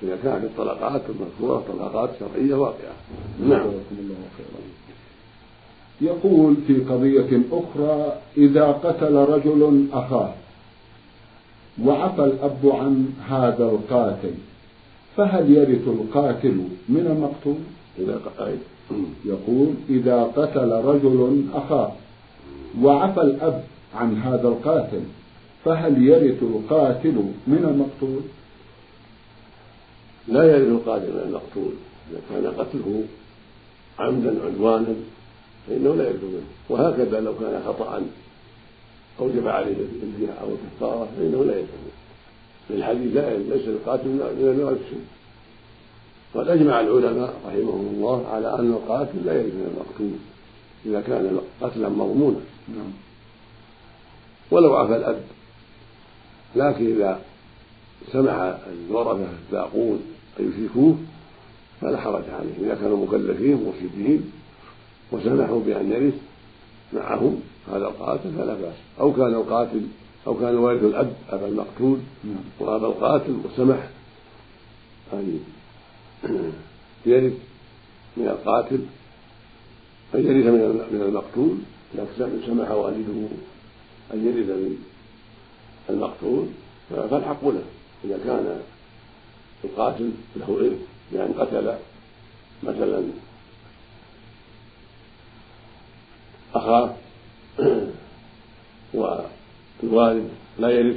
إذا 0.03 0.19
كانت 0.23 0.45
الطلقات 0.45 1.03
المذكورة 1.09 1.65
طلقات 1.69 2.11
شرعية 2.21 2.55
واقعة. 2.55 2.95
نعم. 3.41 3.67
الله 3.99 4.15
خيرا. 4.37 4.84
يقول 6.01 6.55
في 6.67 6.75
قضية 6.75 7.41
أخرى 7.53 8.13
إذا 8.37 8.65
قتل 8.65 9.15
رجل 9.15 9.87
أخاه 9.93 10.35
وعفى 11.85 12.25
الأب 12.25 12.61
عن 12.65 13.07
هذا 13.29 13.65
القاتل 13.65 14.35
فهل 15.17 15.51
يرث 15.51 15.89
القاتل 15.89 16.57
من 16.89 17.07
المقتول؟ 17.07 17.57
إذا 17.99 18.21
يقول 19.25 19.75
إذا 19.89 20.23
قتل 20.23 20.73
رجل 20.73 21.45
أخاه 21.55 21.93
وعفى 22.83 23.21
الأب 23.21 23.65
عن 23.95 24.17
هذا 24.17 24.49
القاتل 24.49 25.01
فهل 25.65 26.03
يرث 26.03 26.43
القاتل 26.43 27.15
من 27.47 27.65
المقتول؟ 27.65 28.23
لا 30.29 30.45
يرث 30.45 30.69
القاتل 30.69 31.13
من 31.13 31.23
المقتول 31.27 31.73
إذا 32.11 32.21
كان 32.31 32.53
قتله 32.53 33.03
عمدا 33.99 34.37
عدوانا 34.47 34.95
فإنه 35.69 35.95
لا 35.95 36.05
يرث 36.05 36.25
منه. 36.25 36.43
وهكذا 36.69 37.21
لو 37.21 37.35
كان 37.39 37.63
خطأ 37.67 38.03
أوجب 39.21 39.49
عليه 39.49 39.71
الفدية 39.71 40.33
أو 40.43 40.49
الكفارة 40.49 41.09
فإنه 41.17 41.45
لا 41.45 41.57
يرث 41.57 41.69
منه. 41.69 41.95
للحديث 42.71 43.15
لا 43.15 43.37
ليس 43.37 43.69
القاتل 43.69 44.09
من 44.09 44.49
النوع 44.53 44.77
قد 46.35 46.49
أجمع 46.49 46.81
العلماء 46.81 47.35
رحمهم 47.47 47.95
الله 47.95 48.29
على 48.29 48.55
أن 48.55 48.73
القاتل 48.73 49.25
لا 49.25 49.33
من 49.33 49.75
المقتول 49.75 50.19
إذا 50.87 51.01
كان 51.01 51.41
قتلا 51.61 51.89
مضمونا. 51.89 52.41
نعم. 52.69 52.93
ولو 54.51 54.77
عفى 54.77 54.97
الأب. 54.97 55.21
لكن 56.57 56.87
إذا 56.87 57.21
سمح 58.13 58.57
الورثة 58.91 59.29
الباقون 59.49 60.03
أن 60.41 60.53
يشركوه 60.53 60.97
فلا 61.81 62.01
حرج 62.01 62.25
عليه. 62.31 62.67
إذا 62.67 62.75
كانوا 62.75 63.07
مكلفين 63.07 63.65
مرشدين 63.65 64.33
وسمحوا 65.15 65.61
بأن 65.61 65.93
يرث 65.93 66.15
معهم 66.93 67.41
هذا 67.73 67.87
القاتل 67.87 68.33
فلا 68.39 68.55
بأس. 68.55 68.75
أو 69.01 69.13
كان 69.13 69.35
القاتل 69.35 69.83
أو 70.27 70.35
كان 70.35 70.57
والد 70.57 70.85
الأب 70.85 71.13
أبا 71.31 71.47
المقتول 71.47 71.99
نعم. 72.25 72.45
وأبا 72.61 72.87
القاتل 72.87 73.37
وسمح 73.45 73.89
أن 75.13 75.41
يرث 77.07 77.33
من 78.17 78.29
القاتل. 78.29 78.81
أن 80.15 80.21
يرث 80.27 80.47
من 80.93 81.03
المقتول 81.09 81.57
لكن 81.95 82.47
سمح 82.47 82.71
والده 82.71 83.29
أن 84.15 84.27
يرث 84.27 84.49
من 84.49 84.79
المقتول 85.91 86.47
فالحق 86.91 87.45
له. 87.45 87.63
إذا 88.05 88.19
كان 88.25 88.61
القاتل 89.65 90.11
له 90.37 90.57
إرث 90.61 90.79
بأن 91.13 91.33
قتل 91.39 91.75
مثلا 92.63 93.03
أخاه 96.55 96.95
والوالد 98.95 100.29
لا 100.59 100.69
يرث 100.69 100.97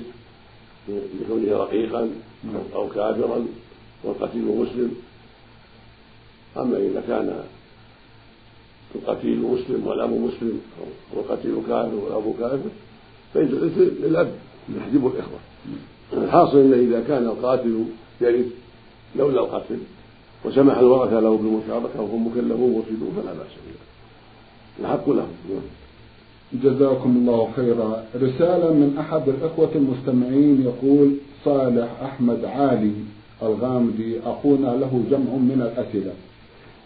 لكونه 0.90 1.58
رقيقا 1.58 2.10
أو 2.76 2.88
كافرا 2.88 3.46
والقتيل 4.04 4.46
مسلم. 4.46 4.96
أما 6.58 6.78
إذا 6.78 7.04
كان 7.08 7.44
القتيل 8.96 9.40
مسلم 9.42 9.88
والأب 9.88 10.10
مسلم 10.10 10.62
والقتيل 11.14 11.56
كافر 11.68 11.96
والأب 11.96 12.36
كافر 12.40 12.70
فإن 13.34 13.46
للأب 14.04 14.32
يحجب 14.78 15.08
الإخوة. 15.08 15.40
الحاصل 16.14 16.58
أن 16.58 16.74
إذا 16.74 17.04
كان 17.08 17.26
القاتل 17.26 17.86
يرث 18.22 18.46
لولا 19.16 19.40
القتل 19.40 19.80
وسمح 20.46 20.78
الورثة 20.78 21.20
له 21.20 21.38
بالمشاركة 21.38 22.02
وهم 22.02 22.28
مكلفون 22.28 22.72
مرشدون 22.74 23.12
فلا 23.16 23.34
بأس 23.34 23.52
بذلك. 23.66 23.97
الحق 24.80 25.10
لهم. 25.10 25.62
جزاكم 26.54 27.16
الله 27.18 27.50
خيرا. 27.56 28.04
رسالة 28.16 28.74
من 28.74 28.96
أحد 29.00 29.30
الإخوة 29.30 29.70
المستمعين 29.76 30.64
يقول 30.64 31.12
صالح 31.46 31.88
أحمد 32.04 32.46
عالي 32.46 32.92
الغامدي 33.44 34.20
أخونا 34.26 34.68
له 34.68 35.04
جمع 35.12 35.32
من 35.36 35.62
الأسئلة. 35.62 36.12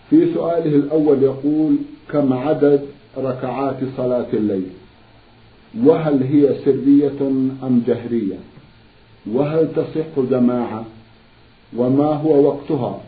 في 0.09 0.33
سؤاله 0.33 0.75
الأول 0.75 1.23
يقول 1.23 1.75
كم 2.09 2.33
عدد 2.33 2.81
ركعات 3.17 3.77
صلاة 3.97 4.27
الليل؟ 4.33 4.69
وهل 5.83 6.23
هي 6.23 6.55
سرية 6.65 7.21
أم 7.63 7.83
جهرية؟ 7.87 8.37
وهل 9.31 9.67
تصح 9.75 10.19
جماعة؟ 10.29 10.85
وما 11.77 12.05
هو 12.05 12.47
وقتها؟ 12.47 12.99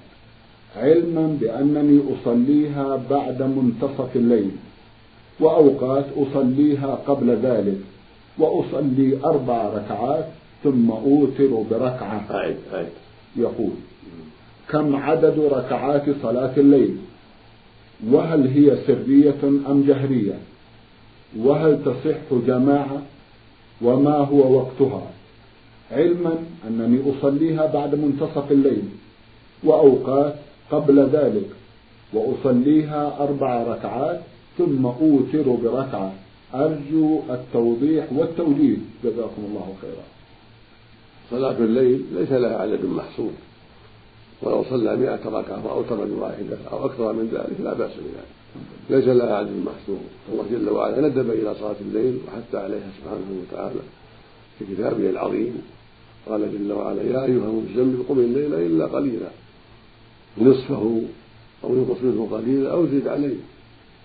علما 0.78 1.38
بأنني 1.42 2.00
أصليها 2.14 3.02
بعد 3.10 3.42
منتصف 3.42 4.16
الليل. 4.16 4.52
وأوقات 5.40 6.06
أصليها 6.18 6.96
قبل 7.08 7.30
ذلك 7.30 7.78
وأصلي 8.38 9.20
أربع 9.26 9.70
ركعات 9.70 10.26
ثم 10.64 10.92
أوتر 10.92 11.64
بركعة. 11.72 12.26
أعد 12.32 12.58
أعد. 12.74 12.90
يقول 13.36 13.72
كم 14.70 14.96
عدد 14.96 15.40
ركعات 15.40 16.04
صلاة 16.22 16.52
الليل؟ 16.58 16.98
وهل 18.12 18.48
هي 18.48 18.78
سرية 18.88 19.44
أم 19.44 19.84
جهرية؟ 19.88 20.40
وهل 21.38 21.80
تصح 21.86 22.46
جماعة؟ 22.48 23.02
وما 23.82 24.18
هو 24.18 24.58
وقتها؟ 24.58 25.04
علما 25.92 26.36
أنني 26.68 27.00
أصليها 27.12 27.66
بعد 27.66 27.96
منتصف 27.96 28.52
الليل 28.52 28.84
وأوقات 29.64 30.36
قبل 30.72 31.10
ذلك 31.14 31.50
وأصليها 32.14 33.18
أربع 33.20 33.64
ركعات 33.64 34.22
ثم 34.58 34.86
أوتر 34.86 35.50
بركعة. 35.64 36.14
أرجو 36.54 37.20
التوضيح 37.30 38.14
والتوجيه 38.14 38.78
جزاكم 39.04 39.42
الله 39.50 39.76
خيرا. 39.82 40.04
صلاة 41.32 41.58
الليل 41.58 42.06
ليس 42.16 42.32
لها 42.32 42.58
عدد 42.58 42.86
محصور 42.86 43.32
ولو 44.42 44.64
صلى 44.70 44.96
مئة 44.96 45.20
ركعة 45.26 45.72
أوتر 45.72 46.06
بواحدة 46.06 46.58
أو 46.72 46.86
أكثر 46.86 47.14
من 47.14 47.30
ذلك 47.34 47.62
لا 47.62 47.74
بأس 47.74 47.92
بذلك. 47.92 48.34
ليس 48.90 49.08
لها 49.08 49.36
عدد 49.36 49.56
محصور 49.66 50.00
الله 50.32 50.46
جل 50.52 50.70
وعلا 50.70 51.08
ندب 51.08 51.30
إلى 51.30 51.56
صلاة 51.60 51.76
الليل 51.82 52.18
وحتى 52.28 52.58
عليها 52.58 52.90
سبحانه 52.98 53.42
وتعالى. 53.42 53.80
في 54.60 54.66
كتابه 54.76 55.10
العظيم 55.10 55.62
قال 56.30 56.42
جل 56.54 56.72
وعلا 56.72 57.02
يا 57.02 57.24
أيها 57.24 57.50
المزمل 57.50 58.04
قم 58.10 58.20
الليل 58.20 58.54
إلا 58.54 58.86
قليلا. 58.86 59.30
نصفه 60.38 61.02
أو 61.64 61.76
ينقص 61.76 61.98
منه 62.04 62.28
قليلا 62.32 62.72
أو 62.72 62.86
زد 62.86 63.08
عليه. 63.08 63.36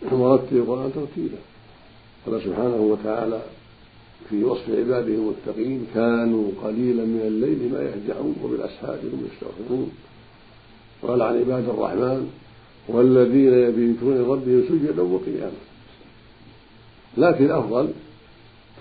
ورتل 0.03 0.57
القرآن 0.57 0.93
ترتيلا. 0.95 1.39
قال 2.27 2.43
سبحانه 2.43 2.77
وتعالى 2.77 3.43
في 4.31 4.45
وصف 4.45 4.71
عباده 4.71 5.15
المتقين 5.15 5.87
كانوا 5.95 6.51
قليلا 6.65 7.05
من 7.05 7.23
الليل 7.27 7.73
ما 7.73 7.83
يهجعون 7.83 8.37
وبالأسحار 8.45 8.99
هم 9.03 9.29
يستغفرون. 9.33 9.91
قال 11.03 11.23
عن 11.23 11.39
عباد 11.39 11.69
الرحمن 11.69 12.31
والذين 12.89 13.53
يبيتون 13.53 14.19
لربهم 14.19 14.63
سجدا 14.69 15.03
وقياما. 15.03 15.61
لكن 17.17 17.45
الأفضل 17.45 17.89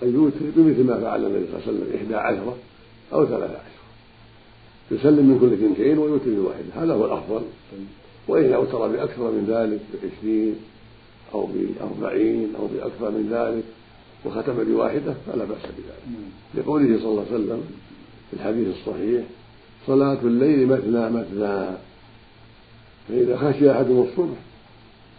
أن 0.02 0.14
يوتر 0.14 0.38
بمثل 0.56 0.84
ما 0.84 1.00
فعل 1.00 1.24
النبي 1.24 1.46
صلى 1.46 1.56
الله 1.56 1.62
عليه 1.66 1.78
وسلم 1.78 1.96
إحدى 1.96 2.14
عشرة 2.14 2.56
أو 3.12 3.26
ثلاثة 3.26 3.44
عشرة. 3.44 3.78
يسلم 4.90 5.26
من 5.26 5.38
كل 5.40 5.52
اثنتين 5.52 5.98
ويوتر 5.98 6.30
بواحدة 6.30 6.84
هذا 6.84 6.94
هو 6.94 7.06
الأفضل. 7.06 7.42
وإن 8.28 8.52
أوتر 8.52 8.88
بأكثر 8.88 9.30
من 9.30 9.44
ذلك 9.48 9.80
بعشرين 10.02 10.54
أو 11.34 11.48
بأربعين 11.54 12.54
أو 12.58 12.66
بأكثر 12.66 13.10
من 13.10 13.28
ذلك 13.30 13.64
وختم 14.24 14.64
بواحدة 14.64 15.14
فلا 15.26 15.44
بأس 15.44 15.62
بذلك. 15.62 16.18
لقوله 16.54 16.98
صلى 16.98 17.08
الله 17.10 17.24
عليه 17.30 17.34
وسلم 17.34 17.62
في 18.30 18.36
الحديث 18.36 18.68
الصحيح 18.68 19.24
صلاة 19.86 20.18
الليل 20.22 20.66
مثنى 20.66 21.10
مثنى 21.10 21.66
فإذا 23.08 23.36
خشي 23.36 23.72
أحدهم 23.72 24.02
الصبح 24.08 24.38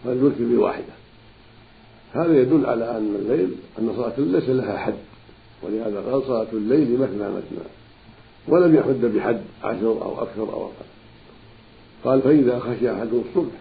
فليوتر 0.04 0.44
بواحدة. 0.44 0.92
هذا 2.12 2.40
يدل 2.40 2.66
على 2.66 2.90
أن 2.90 3.14
الليل 3.18 3.54
أن 3.78 3.92
صلاة 3.96 4.12
الليل 4.18 4.40
ليس 4.40 4.48
لها 4.48 4.78
حد 4.78 4.94
ولهذا 5.62 6.00
قال 6.00 6.22
صلاة 6.22 6.46
الليل 6.52 6.98
مثنى 7.00 7.28
مثنى 7.28 7.66
ولم 8.48 8.74
يحد 8.74 9.00
بحد 9.16 9.40
عشر 9.64 10.02
أو 10.02 10.22
أكثر 10.22 10.42
أو 10.42 10.64
أقل. 10.64 10.90
قال 12.04 12.22
فإذا 12.22 12.58
خشي 12.58 12.92
أحدهم 12.92 13.22
الصبح 13.28 13.52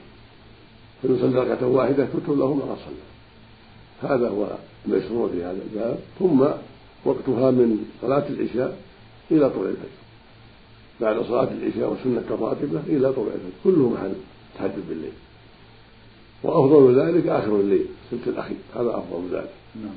فيصلي 1.01 1.39
ركعة 1.39 1.67
واحدة 1.67 2.05
تتر 2.05 2.35
له 2.35 2.53
ما 2.53 2.75
صلى 2.75 3.09
هذا 4.01 4.29
هو 4.29 4.47
المشروع 4.85 5.29
في 5.29 5.43
هذا 5.43 5.57
الباب. 5.71 5.99
ثم 6.19 6.41
وقتها 7.05 7.51
من 7.51 7.85
صلاة 8.01 8.27
العشاء 8.29 8.77
إلى 9.31 9.49
طلوع 9.49 9.65
الفجر. 9.65 9.99
بعد 11.01 11.21
صلاة 11.21 11.47
العشاء 11.61 11.89
والسنة 11.89 12.35
الراتبة 12.35 12.79
إلى 12.87 13.13
طلوع 13.13 13.27
الفجر. 13.27 13.51
كله 13.63 13.89
محل 13.89 14.13
تهجد 14.59 14.83
بالليل. 14.89 15.11
وأفضل 16.43 16.99
ذلك 16.99 17.27
آخر 17.27 17.55
الليل 17.55 17.85
الثلث 18.11 18.27
الأخير. 18.27 18.57
هذا 18.75 18.89
أفضل 18.89 19.35
ذلك. 19.35 19.49
نعم. 19.75 19.95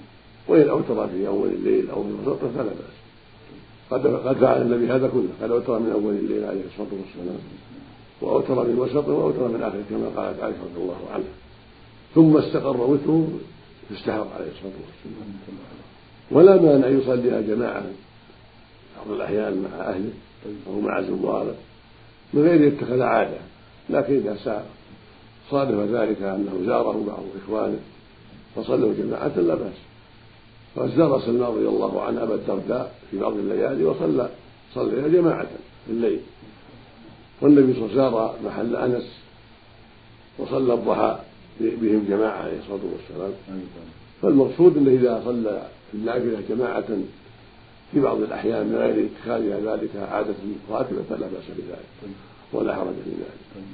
وإن 0.49 0.69
أوتر 0.69 1.09
في 1.09 1.29
أول 1.29 1.49
الليل 1.49 1.91
أو 1.91 2.03
في 2.03 2.09
وسطه 2.23 2.51
فلا 2.55 2.65
بأس. 2.65 2.97
قد 3.91 4.07
قد 4.07 4.37
فعل 4.37 4.63
النبي 4.63 4.93
هذا 4.93 5.09
كله. 5.09 5.29
قد 5.43 5.51
أوتر 5.51 5.79
من 5.79 5.93
أول 5.93 6.15
الليل 6.15 6.45
عليه 6.45 6.63
الصلاة 6.73 6.89
والسلام. 6.93 7.39
وأوتر 8.23 8.65
من 8.65 8.79
وسطه 8.79 9.13
وأوتر 9.13 9.49
من 9.49 9.63
آخره 9.63 9.83
كما 9.91 10.23
قالت 10.23 10.43
عائشة 10.43 10.57
رضي 10.57 10.83
الله 10.83 10.99
عنها 11.15 11.33
ثم 12.15 12.37
استقر 12.37 12.77
وتره 12.77 13.29
السحر 13.91 14.27
عليه 14.35 14.51
الصلاة 14.51 14.73
والسلام. 14.83 15.59
ولا 16.31 16.63
مانع 16.63 16.87
يصليها 16.87 17.41
جماعة 17.41 17.85
بعض 18.97 19.11
الأحيان 19.17 19.63
مع 19.63 19.81
أهله 19.89 20.11
أو 20.67 20.81
مع 20.81 21.01
زواره 21.03 21.55
من 22.35 22.43
غير 22.43 22.63
يتخذ 22.63 23.01
عادة. 23.01 23.39
لكن 23.91 24.15
إذا 24.15 24.63
صادف 25.51 25.79
ذلك 25.95 26.23
أنه 26.23 26.63
زاره 26.67 27.05
بعض 27.07 27.23
إخوانه 27.45 27.79
فصلوا 28.57 28.95
جماعة 28.95 29.39
لا 29.39 29.55
بأس. 29.55 29.79
فقد 30.75 30.97
زار 30.97 31.21
سلمان 31.21 31.49
رضي 31.49 31.69
الله 31.69 32.03
عنه 32.03 32.23
أبا 32.23 32.35
الدرداء 32.35 32.95
في 33.11 33.19
بعض 33.19 33.33
الليالي 33.33 33.85
وصلى 33.85 34.29
صلى 34.75 35.11
جماعة 35.11 35.47
في 35.87 35.93
الليل. 35.93 36.21
والنبي 37.43 37.73
صلى 37.73 37.83
الله 37.83 37.93
عليه 37.93 37.93
وسلم 37.93 37.95
زار 37.95 38.35
محل 38.45 38.77
أنس 38.77 39.09
وصلى 40.39 40.75
الضحى 40.75 41.19
بهم 41.61 42.05
جماعة 42.09 42.43
عليه 42.43 42.59
الصلاة 42.59 42.81
والسلام. 42.93 43.33
فالمقصود 44.23 44.77
أنه 44.77 44.91
إذا 44.91 45.23
صلى 45.25 45.67
في 45.91 45.97
النافلة 45.99 46.43
جماعة 46.49 46.85
في 47.93 48.01
بعض 48.01 48.21
الأحيان 48.21 48.67
من 48.67 48.75
غير 48.75 49.07
اتخاذها 49.07 49.77
ذلك 49.77 49.91
عادة 49.97 50.35
راتبة 50.71 51.03
فلا 51.11 51.27
بأس 51.27 51.45
بذلك 51.59 52.15
ولا 52.53 52.75
حرج 52.75 52.95
في 53.05 53.11
ذلك. 53.11 53.65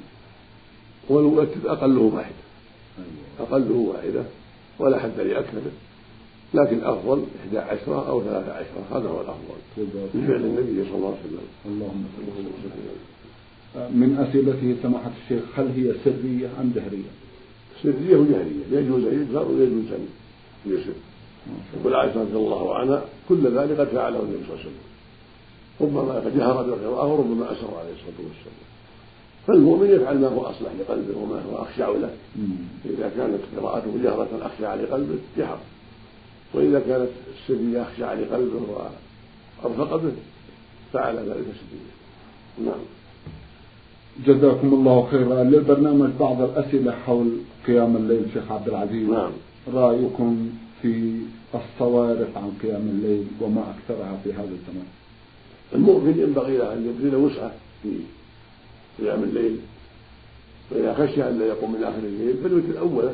والمؤكد 1.09 1.65
أقله 1.65 2.01
واحدة. 2.01 2.43
أقله 3.39 3.75
واحدة 3.75 4.23
ولا 4.79 4.99
حد 4.99 5.19
لأكثره 5.19 5.71
لكن 6.53 6.77
الأفضل 6.77 7.23
إحدى 7.39 7.59
عشرة 7.59 8.09
أو 8.09 8.23
ثلاثة 8.23 8.53
عشرة. 8.53 8.97
هذا 8.97 9.09
هو 9.09 9.21
الأفضل. 9.21 9.57
من 10.13 10.25
فعل 10.27 10.41
النبي 10.41 10.89
صلى 10.89 10.95
الله 10.95 11.07
عليه 11.07 11.19
وسلم. 11.19 11.47
اللهم 11.65 12.05
صل 12.17 12.23
وسلم. 12.23 13.18
من 13.75 14.27
أسئلته 14.29 14.75
سماحة 14.83 15.11
الشيخ 15.23 15.43
هل 15.55 15.67
هي 15.75 15.93
سرية 16.05 16.49
أم 16.61 16.71
جهرية؟ 16.75 17.11
سرية 17.83 18.17
وجهرية 18.17 18.63
يجوز 18.71 19.03
أن 19.03 19.27
يجهر 19.29 19.47
ويجوز 19.47 19.91
أن 19.91 20.07
يسر. 20.65 20.93
يقول 21.79 21.95
عائشة 21.95 22.21
رضي 22.21 22.37
الله 22.37 22.75
عنها 22.75 23.03
كل 23.29 23.57
ذلك 23.57 23.79
قد 23.79 23.87
فعله 23.87 24.19
النبي 24.19 24.43
صلى 24.47 24.53
الله 24.53 24.59
عليه 24.59 24.69
وسلم. 24.69 24.89
ربما 25.81 26.13
قد 26.13 26.37
جهر 26.37 26.63
بالقراءة 26.63 27.07
وربما 27.07 27.51
أسر 27.51 27.77
عليه 27.77 27.93
الصلاة 27.93 28.19
والسلام. 28.27 28.69
فالمؤمن 29.47 29.89
يفعل 29.89 30.19
ما 30.19 30.27
هو 30.27 30.41
أصلح 30.41 30.71
لقلبه 30.79 31.17
وما 31.17 31.41
هو 31.41 31.63
أخشع 31.63 31.89
له. 31.89 32.13
إذا 32.85 33.11
كانت 33.17 33.39
قراءته 33.57 33.91
جهرة 34.03 34.29
أخشع 34.41 34.75
لقلبه 34.75 35.17
جهر. 35.37 35.59
وإذا 36.53 36.79
كانت 36.79 37.09
السرية 37.37 37.81
أخشع 37.81 38.13
لقلبه 38.13 38.61
وأرفق 39.63 39.95
به 39.95 40.11
فعل 40.93 41.15
ذلك 41.15 41.45
سرية. 41.45 41.93
نعم. 42.65 42.79
جزاكم 44.25 44.73
الله 44.73 45.07
خيرا. 45.11 45.43
للبرنامج 45.43 46.09
بعض 46.19 46.41
الأسئلة 46.41 46.91
حول 46.91 47.29
قيام 47.67 47.95
الليل 47.95 48.25
شيخ 48.33 48.51
عبد 48.51 48.67
العزيز. 48.67 49.09
نعم. 49.09 49.31
رأيكم 49.73 50.49
في 50.81 51.11
الصوارف 51.55 52.37
عن 52.37 52.51
قيام 52.63 52.81
الليل 52.81 53.27
وما 53.41 53.61
أكثرها 53.61 54.17
في 54.23 54.33
هذا 54.33 54.43
الزمان؟ 54.43 54.87
المؤمن 55.75 56.19
ينبغي 56.19 56.73
أن 56.73 56.85
يبذل 56.85 57.15
وسعة 57.15 57.51
في 57.83 57.89
قيام 58.99 59.23
الليل. 59.23 59.57
فإذا 60.69 60.93
خشي 60.93 61.29
أن 61.29 61.39
لا 61.39 61.45
يقوم 61.45 61.71
من 61.71 61.83
آخر 61.83 61.97
الليل 61.97 62.37
فليوتر 62.43 62.79
أوله 62.79 63.13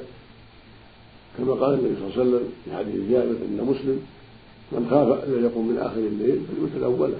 كما 1.37 1.53
قال 1.53 1.73
النبي 1.73 1.95
صلى 1.95 2.05
الله 2.05 2.19
عليه 2.19 2.29
وسلم 2.29 2.49
في 2.65 2.75
حديث 2.77 3.11
جابر 3.11 3.31
عند 3.31 3.67
مسلم 3.69 3.99
من 4.71 4.87
خاف 4.89 5.23
أن 5.23 5.33
لا 5.33 5.41
يقوم 5.47 5.67
من 5.67 5.77
آخر 5.77 5.97
الليل 5.97 6.39
فليوتر 6.47 6.85
أوله 6.85 7.17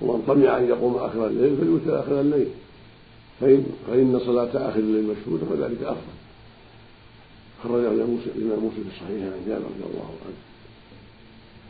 ومن 0.00 0.22
طمع 0.26 0.58
أن 0.58 0.68
يقوم 0.68 0.94
آخر 0.94 1.26
الليل 1.26 1.56
فليوتر 1.56 2.00
آخر 2.00 2.20
الليل. 2.20 2.48
فإن 3.40 3.66
فإن 3.86 4.20
صلاة 4.26 4.68
آخر 4.70 4.78
الليل 4.78 5.04
مشهودة 5.04 5.46
فذلك 5.46 5.82
أفضل. 5.82 6.16
خرجه 7.62 7.88
الإمام 7.88 8.14
مسلم 8.14 8.70
في 8.76 8.82
الصحيح 8.88 9.22
عن 9.22 9.40
جابر 9.46 9.64
رضي 9.64 9.84
الله 9.92 10.04
عنه. 10.24 10.36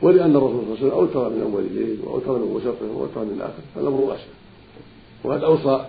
ولأن 0.02 0.36
الرسول 0.36 0.64
صلى 0.64 0.74
الله 0.74 0.76
عليه 0.76 0.86
وسلم 0.86 0.90
أوتر 0.90 1.30
من 1.30 1.42
أول 1.42 1.62
الليل 1.62 1.98
وأوتر 2.04 2.38
من 2.38 2.52
وسطه 2.52 2.96
وأوتر 2.96 3.24
من 3.24 3.32
الآخر 3.36 3.62
فالأمر 3.74 4.00
واسع. 4.00 4.24
وقد 5.24 5.44
أوصى 5.44 5.86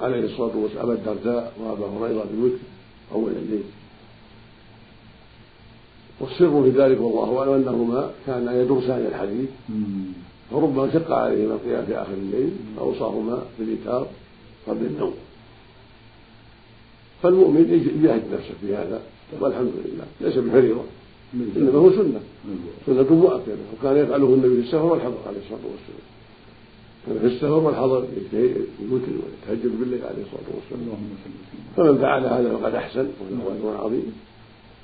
عليه 0.00 0.24
الصلاة 0.24 0.56
والسلام 0.56 0.84
أبا 0.84 0.94
الدرداء 0.94 1.52
وأبا 1.60 1.86
هريرة 1.86 2.24
بالوتر 2.32 2.58
أول 3.14 3.32
الليل. 3.32 3.64
والسر 6.20 6.62
في 6.62 6.70
ذلك 6.70 7.00
والله 7.00 7.38
أعلم 7.38 7.52
أنهما 7.52 8.10
كانا 8.26 8.62
يدرسان 8.62 9.06
الحديث. 9.06 9.48
فربما 10.50 10.92
شق 10.92 11.12
عليهما 11.12 11.54
القيام 11.54 11.86
في 11.86 11.96
آخر 11.96 12.12
الليل 12.12 12.50
فأوصاهما 12.76 13.42
بالإيتار 13.58 14.06
قبل 14.66 14.86
النوم. 14.86 15.14
فالمؤمن 17.22 17.92
يجاهد 17.96 18.22
نفسه 18.32 18.54
في 18.60 18.76
هذا 18.76 19.00
والحمد 19.40 19.72
لله. 19.84 20.04
ليس 20.20 20.38
بفريضة 20.38 20.80
إنما 21.34 21.78
هو 21.78 21.90
سنة. 21.90 22.20
سنة 22.86 23.14
مؤكدة 23.14 23.64
وكان 23.72 23.96
يفعله 23.96 24.26
النبي 24.26 24.54
في 24.54 24.60
السفر 24.60 24.84
والحضر 24.84 25.18
عليه 25.26 25.38
الصلاة 25.38 25.66
والسلام. 25.72 26.06
كان 27.06 27.18
في 27.18 27.26
السفر 27.26 27.58
والحضر 27.58 28.04
يوتر 28.90 29.12
ويتهجد 29.22 29.80
بالليل 29.80 30.00
عليه 30.04 30.22
الصلاة 30.22 30.48
والسلام. 30.54 30.98
فمن 31.76 31.98
فعل 31.98 32.24
هذا 32.24 32.56
فقد 32.56 32.74
أحسن 32.74 33.06
وله 33.20 33.58
أجر 33.60 33.84
عظيم. 33.84 34.12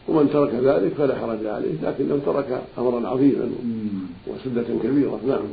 ومن 0.09 0.31
ترك 0.33 0.55
ذلك 0.55 0.93
فلا 0.93 1.19
حرج 1.19 1.47
عليه 1.47 1.73
لكنه 1.83 2.21
ترك 2.27 2.63
أمرا 2.79 3.09
عظيما 3.09 3.51
وسنة 4.27 4.81
كبيرة. 4.83 5.21
نعم. 5.27 5.45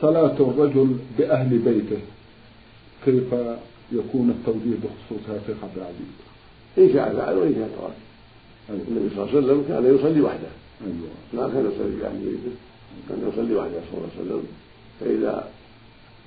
صلاة 0.00 0.36
الرجل 0.40 0.96
بأهل 1.18 1.58
بيته. 1.58 1.98
كيف 3.06 3.34
يكون 3.92 4.30
التوجيه 4.30 4.76
بخصوص 4.82 5.22
الشيخ 5.28 5.56
عبد 5.62 5.76
العزيز؟ 5.76 6.12
إن 6.78 6.92
شاء 6.92 7.16
فعل 7.16 7.36
وإن 7.38 7.54
شاء 7.54 7.68
ترك 7.68 7.96
أيوة. 8.70 8.82
النبي 8.88 9.14
صلى 9.14 9.24
الله 9.24 9.36
عليه 9.36 9.38
وسلم 9.38 9.64
كان 9.68 9.94
يصلي 9.94 10.20
وحده. 10.20 10.48
أيوة. 10.86 11.08
ما 11.34 11.52
كان 11.52 11.70
يصلي 11.72 11.96
بأهل 12.00 12.18
بيته. 12.18 12.56
كان 13.08 13.28
يصلي 13.32 13.54
وحده 13.54 13.80
صلى 13.90 13.98
الله 13.98 14.10
عليه 14.18 14.24
وسلم. 14.24 14.46
فإذا 15.00 15.48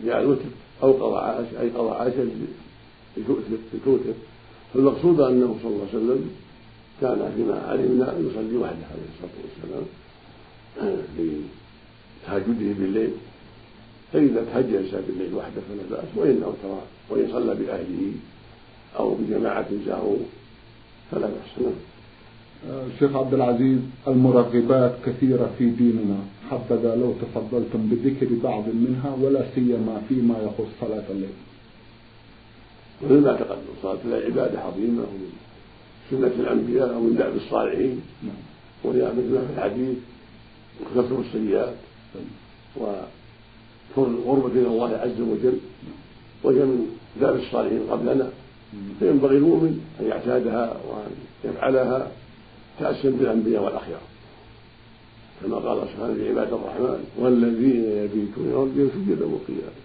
جاء 0.05 0.21
الوتر 0.21 0.49
أو 0.83 0.91
قضى 0.91 1.19
عاش 1.25 1.47
أي 1.61 1.69
قضى 1.69 1.91
عاشا 1.95 2.29
لتوتر 3.73 4.13
فالمقصود 4.73 5.21
أنه 5.21 5.55
صلى 5.63 5.71
الله 5.71 5.87
عليه 5.93 6.03
وسلم 6.03 6.29
كان 7.01 7.33
فيما 7.35 7.61
علمنا 7.67 8.05
يصلي 8.05 8.57
وحده 8.57 8.85
عليه 8.91 9.07
الصلاة 9.13 9.35
والسلام. 9.43 9.85
لتهجده 11.17 12.73
بالليل. 12.79 13.11
فإذا 14.13 14.45
تهجد 14.54 14.65
الإنسان 14.65 15.02
بالليل 15.08 15.34
وحده 15.34 15.62
فلا 15.69 15.98
بأس 15.98 16.10
وإن 16.15 16.43
أوتر 16.43 16.82
وإن 17.10 17.28
صلى 17.32 17.56
بأهله 17.56 18.12
أو 19.00 19.15
بجماعة 19.15 19.67
جاءوه 19.86 20.19
فلا 21.12 21.28
بأس. 21.28 21.62
نعم. 21.62 21.72
الشيخ 22.93 23.15
عبد 23.15 23.34
العزيز 23.34 23.80
المرغبات 24.08 24.95
كثيرة 25.06 25.52
في 25.58 25.69
ديننا. 25.69 26.19
حبذا 26.52 26.95
لو 26.95 27.13
تفضلتم 27.22 27.89
بذكر 27.89 28.28
بعض 28.43 28.63
منها 28.67 29.15
ولا 29.22 29.45
سيما 29.56 30.02
فيما 30.10 30.36
يخص 30.43 30.69
صلاة 30.82 31.04
الليل. 31.10 31.30
مثل 33.04 33.22
ما 33.22 33.34
تقدم. 33.34 33.74
صلاة 33.82 33.98
الليل 34.06 34.26
عبادة 34.26 34.60
عظيمة 34.60 35.02
ومن 35.02 35.32
سنة 36.12 36.28
الأنبياء 36.28 36.98
ومن 36.98 37.15
دعم 37.15 37.32
الصالحين. 37.36 38.02
نعم. 38.24 38.41
وهي 38.84 39.02
مثل 39.02 39.48
في 39.48 39.54
الحديث 39.58 39.98
وكثر 40.82 41.19
السيئات. 41.19 41.76
وقربة 43.97 44.47
إلى 44.47 44.67
الله 44.67 44.97
عز 44.97 45.21
وجل 45.21 45.60
من 46.43 46.88
دعم 47.21 47.36
الصالحين 47.36 47.80
قبلنا 47.91 48.30
فينبغي 48.99 49.38
المؤمن 49.38 49.80
أن 49.99 50.06
يعتادها 50.06 50.78
وأن 50.89 51.12
يفعلها 51.43 52.12
تأسيا 52.80 53.10
بالأنبياء 53.10 53.63
والأخيار. 53.63 53.99
كما 55.43 55.56
قال 55.56 55.88
سبحانه 55.88 56.13
في 56.13 56.30
عباد 56.30 56.47
الرحمن 56.54 57.04
والذين 57.19 57.84
يبيتون 57.84 58.52
لربهم 58.52 58.89
سجدا 58.95 59.25
وقياما 59.25 59.80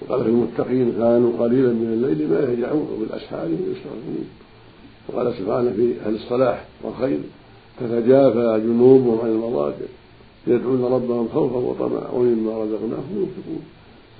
وقال 0.00 0.24
في 0.24 0.30
المتقين 0.30 0.92
كانوا 0.92 1.32
قليلا 1.38 1.72
من 1.72 1.92
الليل 1.92 2.30
ما 2.30 2.40
يهجعون 2.40 2.88
وبالأسحار 2.92 3.48
يستغفرون 3.48 4.28
وقال 5.08 5.34
سبحانه 5.38 5.72
في 5.72 5.94
أهل 6.06 6.14
الصلاح 6.14 6.64
والخير 6.82 7.18
تتجافى 7.80 8.60
جنوبهم 8.64 9.20
عن 9.20 9.30
المضاجع. 9.30 9.86
يدعون 10.46 10.84
ربهم 10.84 11.28
خوفا 11.28 11.56
وطمعا 11.56 12.10
ومما 12.10 12.52
رزقناهم 12.62 13.12
ينفقون. 13.16 13.62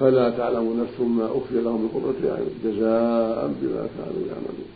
فلا 0.01 0.31
تعلم 0.31 0.81
نفس 0.81 1.01
ما 1.01 1.27
أخفي 1.27 1.61
لهم 1.61 1.83
من 1.83 1.89
قرة 1.95 2.33
أعين 2.33 2.51
جزاء 2.65 3.55
بما 3.61 3.89
كانوا 3.97 4.23
يعملون. 4.31 4.71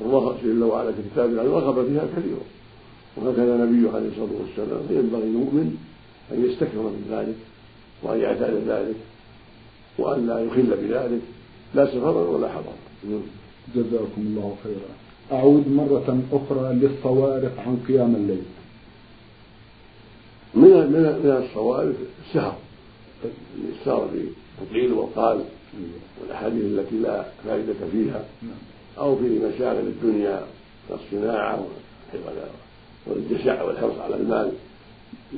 الله 0.00 0.36
جل 0.44 0.62
وعلا 0.62 0.92
في 0.92 1.02
كتابه 1.12 1.42
رغب 1.42 1.86
فيها 1.86 2.06
كثيرا. 2.16 2.44
وهكذا 3.16 3.56
نبيه 3.56 3.90
عليه 3.90 4.08
الصلاة 4.08 4.34
والسلام. 4.40 4.80
فينبغي 4.88 5.22
المؤمن 5.22 5.76
أن 6.32 6.44
يستكثر 6.44 6.82
من 6.82 7.04
ذلك 7.10 7.36
وأن 8.02 8.18
يعتاد 8.20 8.54
ذلك 8.68 8.96
وأن 9.98 10.26
لا 10.26 10.40
يخل 10.40 10.70
بذلك. 10.82 11.20
لا 11.74 11.86
سفرا 11.86 12.28
ولا 12.28 12.48
حضرا 12.48 12.76
جزاكم 13.74 14.18
الله 14.18 14.56
خيرا. 14.64 14.90
أعود 15.32 15.68
مرة 15.68 16.18
أخرى 16.32 16.74
للصوارف 16.74 17.58
عن 17.58 17.78
قيام 17.88 18.14
الليل. 18.14 18.42
من 20.54 20.70
من 20.70 21.02
من 21.24 21.44
الصوارف 21.44 21.96
السهر. 22.26 22.56
السهر 23.80 24.08
في 24.08 24.64
القيل 24.64 24.92
والقال 24.92 25.44
والأحاديث 26.20 26.64
التي 26.64 26.96
لا 26.96 27.24
فائدة 27.44 27.74
فيها. 27.92 28.24
أو 28.98 29.16
في 29.16 29.22
مشاغل 29.22 29.78
الدنيا 29.78 30.42
كالصناعة 30.88 31.66
والجشع 33.06 33.62
والحرص 33.62 33.98
على 33.98 34.16
المال 34.16 34.52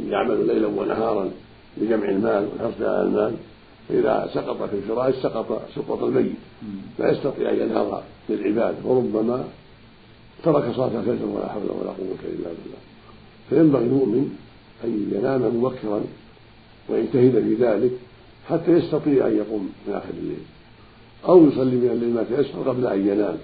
يعمل 0.09 0.46
ليلا 0.46 0.66
ونهارا 0.66 1.31
لجمع 1.79 2.09
المال 2.09 2.49
والحرص 2.53 2.81
على 2.81 3.03
المال. 3.03 3.35
فإذا 3.88 4.31
سقط 4.35 4.62
في 4.62 4.77
الفراش 4.77 5.14
سقط 5.14 5.62
سقط 5.77 6.03
الميت. 6.03 6.33
لا 6.99 7.11
يستطيع 7.11 7.51
أن 7.51 7.61
ينهض 7.61 8.03
للعباد. 8.29 8.75
وربما 8.85 9.44
ترك 10.44 10.75
صلاة 10.77 11.01
الفجر 11.01 11.27
ولا 11.27 11.49
حول 11.49 11.62
ولا 11.62 11.90
قوة 11.90 12.18
إلا 12.25 12.49
بالله. 12.49 12.81
فينبغي 13.51 13.85
المؤمن 13.85 14.37
أن 14.84 15.10
ينام 15.12 15.56
مبكرا 15.56 16.04
ويجتهد 16.88 17.32
في 17.32 17.54
ذلك 17.54 17.92
حتى 18.48 18.70
يستطيع 18.70 19.26
أن 19.26 19.36
يقوم 19.36 19.72
من 19.86 19.94
آخر 19.94 20.08
الليل. 20.18 20.42
أو 21.28 21.48
يصلي 21.48 21.76
من 21.76 21.90
الليل 21.90 22.14
ما 22.14 22.22
تيسر 22.22 22.68
قبل 22.68 22.86
أن 22.86 23.08
ينام 23.08 23.36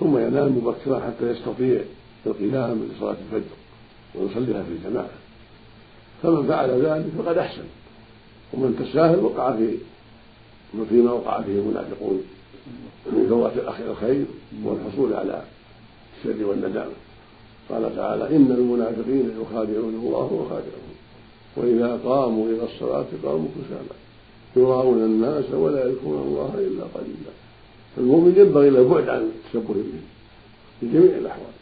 ثم 0.00 0.18
ينام 0.18 0.58
مبكرا 0.58 1.00
حتى 1.00 1.30
يستطيع 1.30 1.80
القيام 2.26 2.88
لصلاة 2.96 3.16
الفجر 3.32 3.54
ويصليها 4.14 4.62
في 4.62 4.68
الجماعة. 4.72 5.10
فمن 6.22 6.46
فعل 6.48 6.70
ذلك 6.70 7.06
فقد 7.18 7.38
أحسن. 7.38 7.64
ومن 8.52 8.86
تساهل 8.90 9.18
وقع 9.18 9.56
في 9.56 9.76
فيما 10.88 11.12
وقع 11.12 11.42
فيه 11.42 11.52
المنافقون 11.52 12.22
من 13.06 13.26
فوات 13.28 13.52
الخير 13.90 14.24
والحصول 14.64 15.12
على 15.12 15.42
الشر 16.18 16.44
والندامة. 16.44 16.92
قال 17.70 17.96
تعالى 17.96 18.36
إن 18.36 18.52
المنافقين 18.52 19.30
يخادعون 19.40 19.94
الله 19.94 20.32
وخادعهم. 20.32 20.94
وإذا 21.56 22.00
قاموا 22.04 22.48
إلى 22.48 22.62
الصلاة 22.64 23.06
قاموا 23.24 23.48
كسالى 23.48 23.96
يراؤون 24.56 24.98
الناس 24.98 25.50
ولا 25.50 25.88
يذكرون 25.88 26.22
الله 26.28 26.54
إلا 26.58 26.84
قليلا. 26.94 27.32
المؤمن 27.98 28.34
ينبغي 28.36 28.70
له 28.70 28.80
البعد 28.80 29.08
عن 29.08 29.20
التشبه 29.20 29.74
به 29.74 30.00
في 30.80 30.86
جميع 30.92 31.16
الأحوال. 31.16 31.54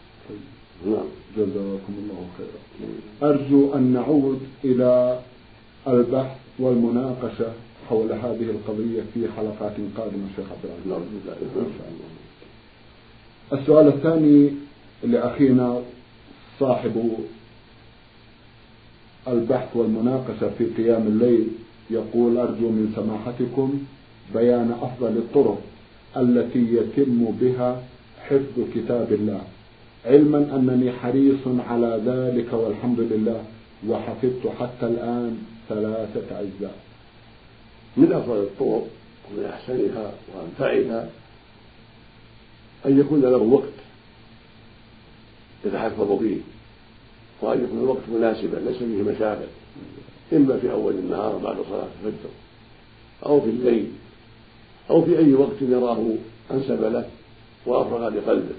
نعم. 0.87 1.09
جزاكم 1.37 1.95
الله 1.99 2.27
خيرا. 2.39 3.31
أرجو 3.31 3.75
أن 3.75 3.83
نعود 3.83 4.41
إلى 4.65 5.19
البحث 5.89 6.37
والمناقشة 6.59 7.53
حول 7.89 8.13
هذه 8.13 8.51
القضية 8.51 9.03
في 9.15 9.29
حلقات 9.37 9.77
قادمة 9.97 10.27
شيخ 10.37 10.47
عبد 10.51 10.71
العزيز. 10.87 11.23
شاء 11.55 11.89
الله. 11.93 12.09
السؤال 13.53 13.89
الثاني 13.89 14.51
لأخينا 15.03 15.83
صاحب 16.61 17.13
البحث 19.29 19.77
والمناقشة 19.77 20.51
في 20.59 20.65
قيام 20.65 21.07
الليل 21.07 21.49
يقول 21.91 22.39
أرجو 22.39 22.69
من 22.69 22.93
سماحتكم 22.97 23.85
بيان 24.35 24.77
أفضل 24.83 25.17
الطرق 25.17 25.61
التي 26.17 26.75
يتم 26.75 27.25
بها 27.41 27.83
حفظ 28.29 28.61
كتاب 28.75 29.13
الله 29.13 29.41
علما 30.05 30.39
أنني 30.39 30.93
حريص 30.93 31.47
على 31.69 32.03
ذلك 32.07 32.53
والحمد 32.53 33.01
لله 33.01 33.45
وحفظت 33.89 34.47
حتى 34.61 34.87
الآن 34.87 35.39
ثلاثة 35.69 36.41
أجزاء. 36.41 36.75
من 37.97 38.13
أفضل 38.13 38.37
الطرق 38.37 38.87
ومن 39.31 39.45
أحسنها 39.45 40.13
وأنفعها 40.35 41.09
أن 42.87 43.01
يكون 43.01 43.21
له 43.21 43.37
وقت 43.37 43.84
يتحفظ 45.67 46.19
فيه 46.19 46.37
وأن 47.41 47.65
يكون 47.65 47.79
الوقت 47.79 48.03
مناسبا 48.15 48.57
ليس 48.57 48.77
فيه 48.77 49.03
مشاغل. 49.03 49.47
إما 50.33 50.59
في 50.59 50.71
أول 50.73 50.95
النهار 50.95 51.37
بعد 51.37 51.57
صلاة 51.71 51.89
الفجر 52.05 52.31
أو 53.27 53.41
في 53.41 53.51
الليل 53.51 53.91
أو 54.91 55.05
في 55.05 55.19
أي 55.19 55.35
وقت 55.35 55.63
يراه 55.63 56.07
أنسب 56.51 56.83
له 56.83 57.09
وأفرغ 57.67 58.09
لقلبه. 58.09 58.55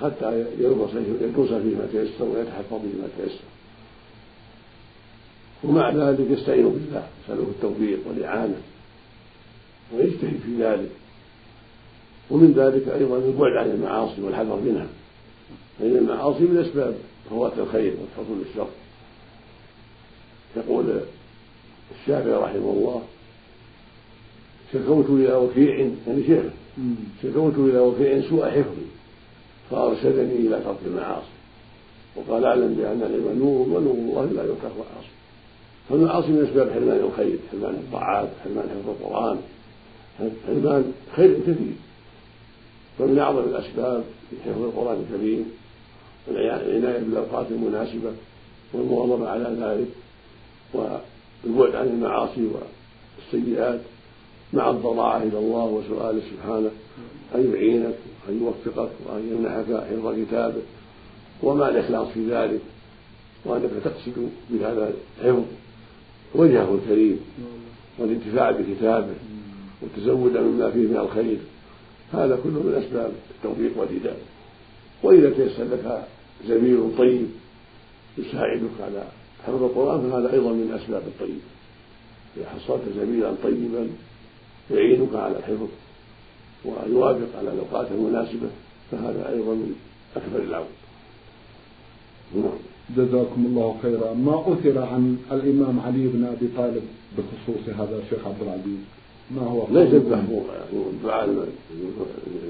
حتى 0.00 0.44
يدرس 0.58 0.90
فيه 0.90 1.76
ما 1.76 1.88
تيسر 1.92 2.24
ويتحفظ 2.24 2.80
فيه 2.80 3.00
ما 3.02 3.08
تيسر. 3.18 3.44
ومع 5.64 5.92
ذلك 5.92 6.30
يستعين 6.30 6.68
بالله 6.68 7.06
يسأله 7.24 7.42
التوفيق 7.42 7.98
والإعانة 8.06 8.60
ويجتهد 9.94 10.40
في 10.46 10.62
ذلك. 10.62 10.90
ومن 12.30 12.52
ذلك 12.52 12.88
أيضا 12.88 13.16
البعد 13.16 13.56
عن 13.56 13.70
المعاصي 13.70 14.22
والحذر 14.22 14.56
منها. 14.56 14.86
فإن 15.78 15.96
المعاصي 15.96 16.44
من 16.44 16.58
أسباب 16.58 16.94
فوات 17.30 17.52
الخير 17.58 17.92
وحصول 17.92 18.38
الشر 18.50 18.68
يقول 20.56 21.00
الشافعي 22.00 22.32
رحمه 22.32 22.70
الله 22.70 23.02
شكوت 24.72 25.10
إلى 25.10 25.34
وكيع 25.34 25.90
يعني 26.06 26.26
شيخ 26.26 26.44
شكوت 27.22 27.54
إلى 27.58 27.78
وكيع 27.78 28.28
سوء 28.28 28.50
حفظي 28.50 28.86
فأرشدني 29.70 30.34
إلى 30.34 30.60
ترك 30.64 30.76
المعاصي. 30.86 31.26
وقال 32.16 32.44
أعلم 32.44 32.74
بأن 32.74 33.02
العلم 33.02 33.38
نور 33.38 33.68
ونور 33.68 33.94
الله 33.94 34.24
لا 34.24 34.44
يترك 34.44 34.72
معاصي. 34.78 35.08
فالمعاصي 35.88 36.28
من 36.28 36.46
أسباب 36.48 36.70
حرمان 36.70 36.96
الخير 36.96 37.38
حرمان 37.52 37.74
الطاعات 37.74 38.28
حرمان 38.44 38.68
حفظ 38.68 38.88
القرآن 38.88 39.38
حرمان 40.46 40.92
خير 41.16 41.40
كثير. 41.40 41.74
ومن 42.98 43.18
أعظم 43.18 43.38
الأسباب 43.38 44.04
في 44.30 44.36
حفظ 44.50 44.62
القرآن 44.62 45.04
الكريم 45.10 45.52
والعناية 46.28 46.98
بالأوقات 46.98 47.46
المناسبة 47.50 48.12
والمواظبة 48.72 49.28
على 49.28 49.56
ذلك 49.60 49.88
والبعد 50.74 51.74
عن 51.74 51.86
المعاصي 51.86 52.48
والسيئات 53.32 53.80
مع 54.52 54.70
الضراعة 54.70 55.22
إلى 55.22 55.38
الله 55.38 55.64
وسؤاله 55.64 56.20
سبحانه 56.30 56.70
أن 57.34 57.52
يعينك 57.54 57.94
وأن 58.26 58.42
يوفقك 58.42 58.90
وأن 59.06 59.32
يمنحك 59.32 59.84
حفظ 59.84 60.14
كتابه 60.20 60.62
ومع 61.42 61.68
الإخلاص 61.68 62.08
في 62.08 62.30
ذلك 62.30 62.60
وأنك 63.44 63.70
تقصد 63.84 64.28
بهذا 64.50 64.92
الحفظ 65.20 65.44
وجهه 66.34 66.74
الكريم 66.74 67.20
والانتفاع 67.98 68.50
بكتابه 68.50 69.14
والتزود 69.82 70.36
مما 70.36 70.70
فيه 70.70 70.86
من 70.86 70.96
الخير. 70.96 71.38
هذا 72.12 72.38
كله 72.44 72.62
من 72.62 72.82
أسباب 72.84 73.12
التوفيق 73.36 73.78
والهداية. 73.78 74.22
وإذا 75.02 75.30
تيسر 75.30 75.64
لك 75.64 76.04
زميل 76.46 76.90
طيب 76.98 77.26
يساعدك 78.18 78.80
على 78.80 79.04
حفظ 79.46 79.62
القرآن 79.62 80.10
فهذا 80.10 80.32
أيضا 80.32 80.52
من 80.52 80.78
أسباب 80.82 81.02
الطيب. 81.06 81.40
إذا 82.36 82.48
حصلت 82.48 82.82
زميلا 82.96 83.32
طيبا 83.42 83.88
يعينك 84.70 85.14
على 85.14 85.36
الحفظ 85.36 85.68
ويوافق 86.64 87.38
على 87.38 87.52
الأوقات 87.52 87.86
المناسبة 87.92 88.48
فهذا 88.90 89.28
أيضا 89.28 89.54
من 89.54 89.74
أكبر 90.16 90.42
العون. 90.42 90.66
نعم. 92.34 92.58
جزاكم 92.96 93.46
الله 93.46 93.76
خيرا. 93.82 94.14
ما 94.14 94.52
أثر 94.52 94.78
عن 94.78 95.18
الإمام 95.32 95.80
علي 95.80 96.06
بن 96.06 96.24
أبي 96.24 96.48
طالب 96.56 96.82
بخصوص 97.18 97.68
هذا 97.68 98.02
الشيخ 98.04 98.26
عبد 98.26 98.42
العزيز؟ 98.42 98.97
ما 99.36 99.42
هو 99.42 99.66
ليس 99.70 99.94
الدعاء 99.94 101.48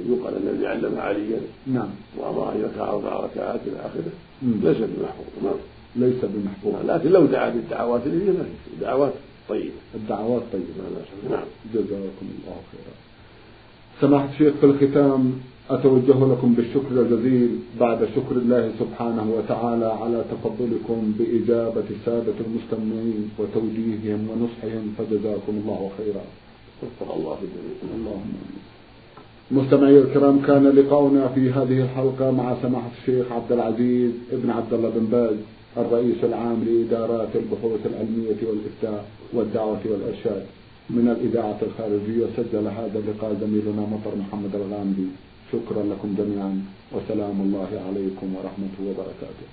يقال 0.09 0.37
النبي 0.37 0.67
علم 0.67 0.99
عليا. 1.01 1.41
نعم. 1.67 1.89
وامر 2.19 2.53
ان 2.53 2.61
يركع 2.61 2.91
أربع 2.91 3.21
ركعات 3.21 3.61
إلى 3.67 3.77
آخره. 3.77 4.13
ليس 4.43 4.77
بمحفوظ 4.77 5.27
نعم 5.45 5.55
ليس 5.97 6.25
بمحفوظ 6.25 6.75
لكن 6.91 7.11
لو 7.11 7.27
دعا 7.27 7.51
بالدعوات 7.51 8.03
اللي 8.07 8.21
فيها 8.25 8.45
الدعوات 8.75 9.13
طيبة. 9.49 9.71
الدعوات 9.95 10.43
طيبة. 10.53 10.65
نعم. 11.31 11.45
جزاكم 11.75 12.27
الله 12.39 12.57
خيرا. 12.73 12.95
سماحة 14.01 14.29
الشيخ 14.33 14.55
في 14.61 14.67
الختام 14.67 15.33
أتوجه 15.71 16.33
لكم 16.33 16.55
بالشكر 16.55 16.91
الجزيل 16.91 17.59
بعد 17.81 18.09
شكر 18.17 18.37
الله 18.37 18.73
سبحانه 18.81 19.33
وتعالى 19.37 19.87
على 19.87 20.25
تفضلكم 20.31 21.15
بإجابة 21.19 21.85
السادة 21.91 22.35
المستمعين 22.47 23.31
وتوجيههم 23.39 24.29
ونصحهم 24.31 24.95
فجزاكم 24.99 25.53
الله 25.63 25.91
خيرا. 25.99 26.25
وفق 26.83 27.15
الله 27.15 27.39
اللهم 27.97 28.35
مستمعي 29.51 29.99
الكرام 29.99 30.43
كان 30.47 30.65
لقاؤنا 30.69 31.29
في 31.29 31.51
هذه 31.51 31.79
الحلقة 31.83 32.31
مع 32.31 32.57
سماحة 32.63 32.91
الشيخ 33.01 33.33
عبد 33.33 33.53
العزيز 33.53 34.13
ابن 34.33 34.51
عبد 34.51 34.73
الله 34.75 34.91
بن 34.97 35.07
باز 35.07 35.37
الرئيس 35.77 36.25
العام 36.25 36.65
لإدارات 36.67 37.29
البحوث 37.35 37.87
العلمية 37.87 38.41
والإفتاء 38.49 39.05
والدعوة 39.33 39.81
والإرشاد. 39.85 40.45
من 40.91 41.09
الإذاعة 41.09 41.59
الخارجية 41.63 42.27
سجل 42.37 42.67
هذا 42.67 42.99
اللقاء 42.99 43.37
زميلنا 43.41 43.83
مطر 43.95 44.17
محمد 44.17 44.55
الغامدي. 44.55 45.09
شكرا 45.53 45.83
لكم 45.83 46.15
جميعا 46.19 46.53
وسلام 46.95 47.41
الله 47.41 47.71
عليكم 47.89 48.29
ورحمة 48.37 48.75
وبركاته. 48.87 49.47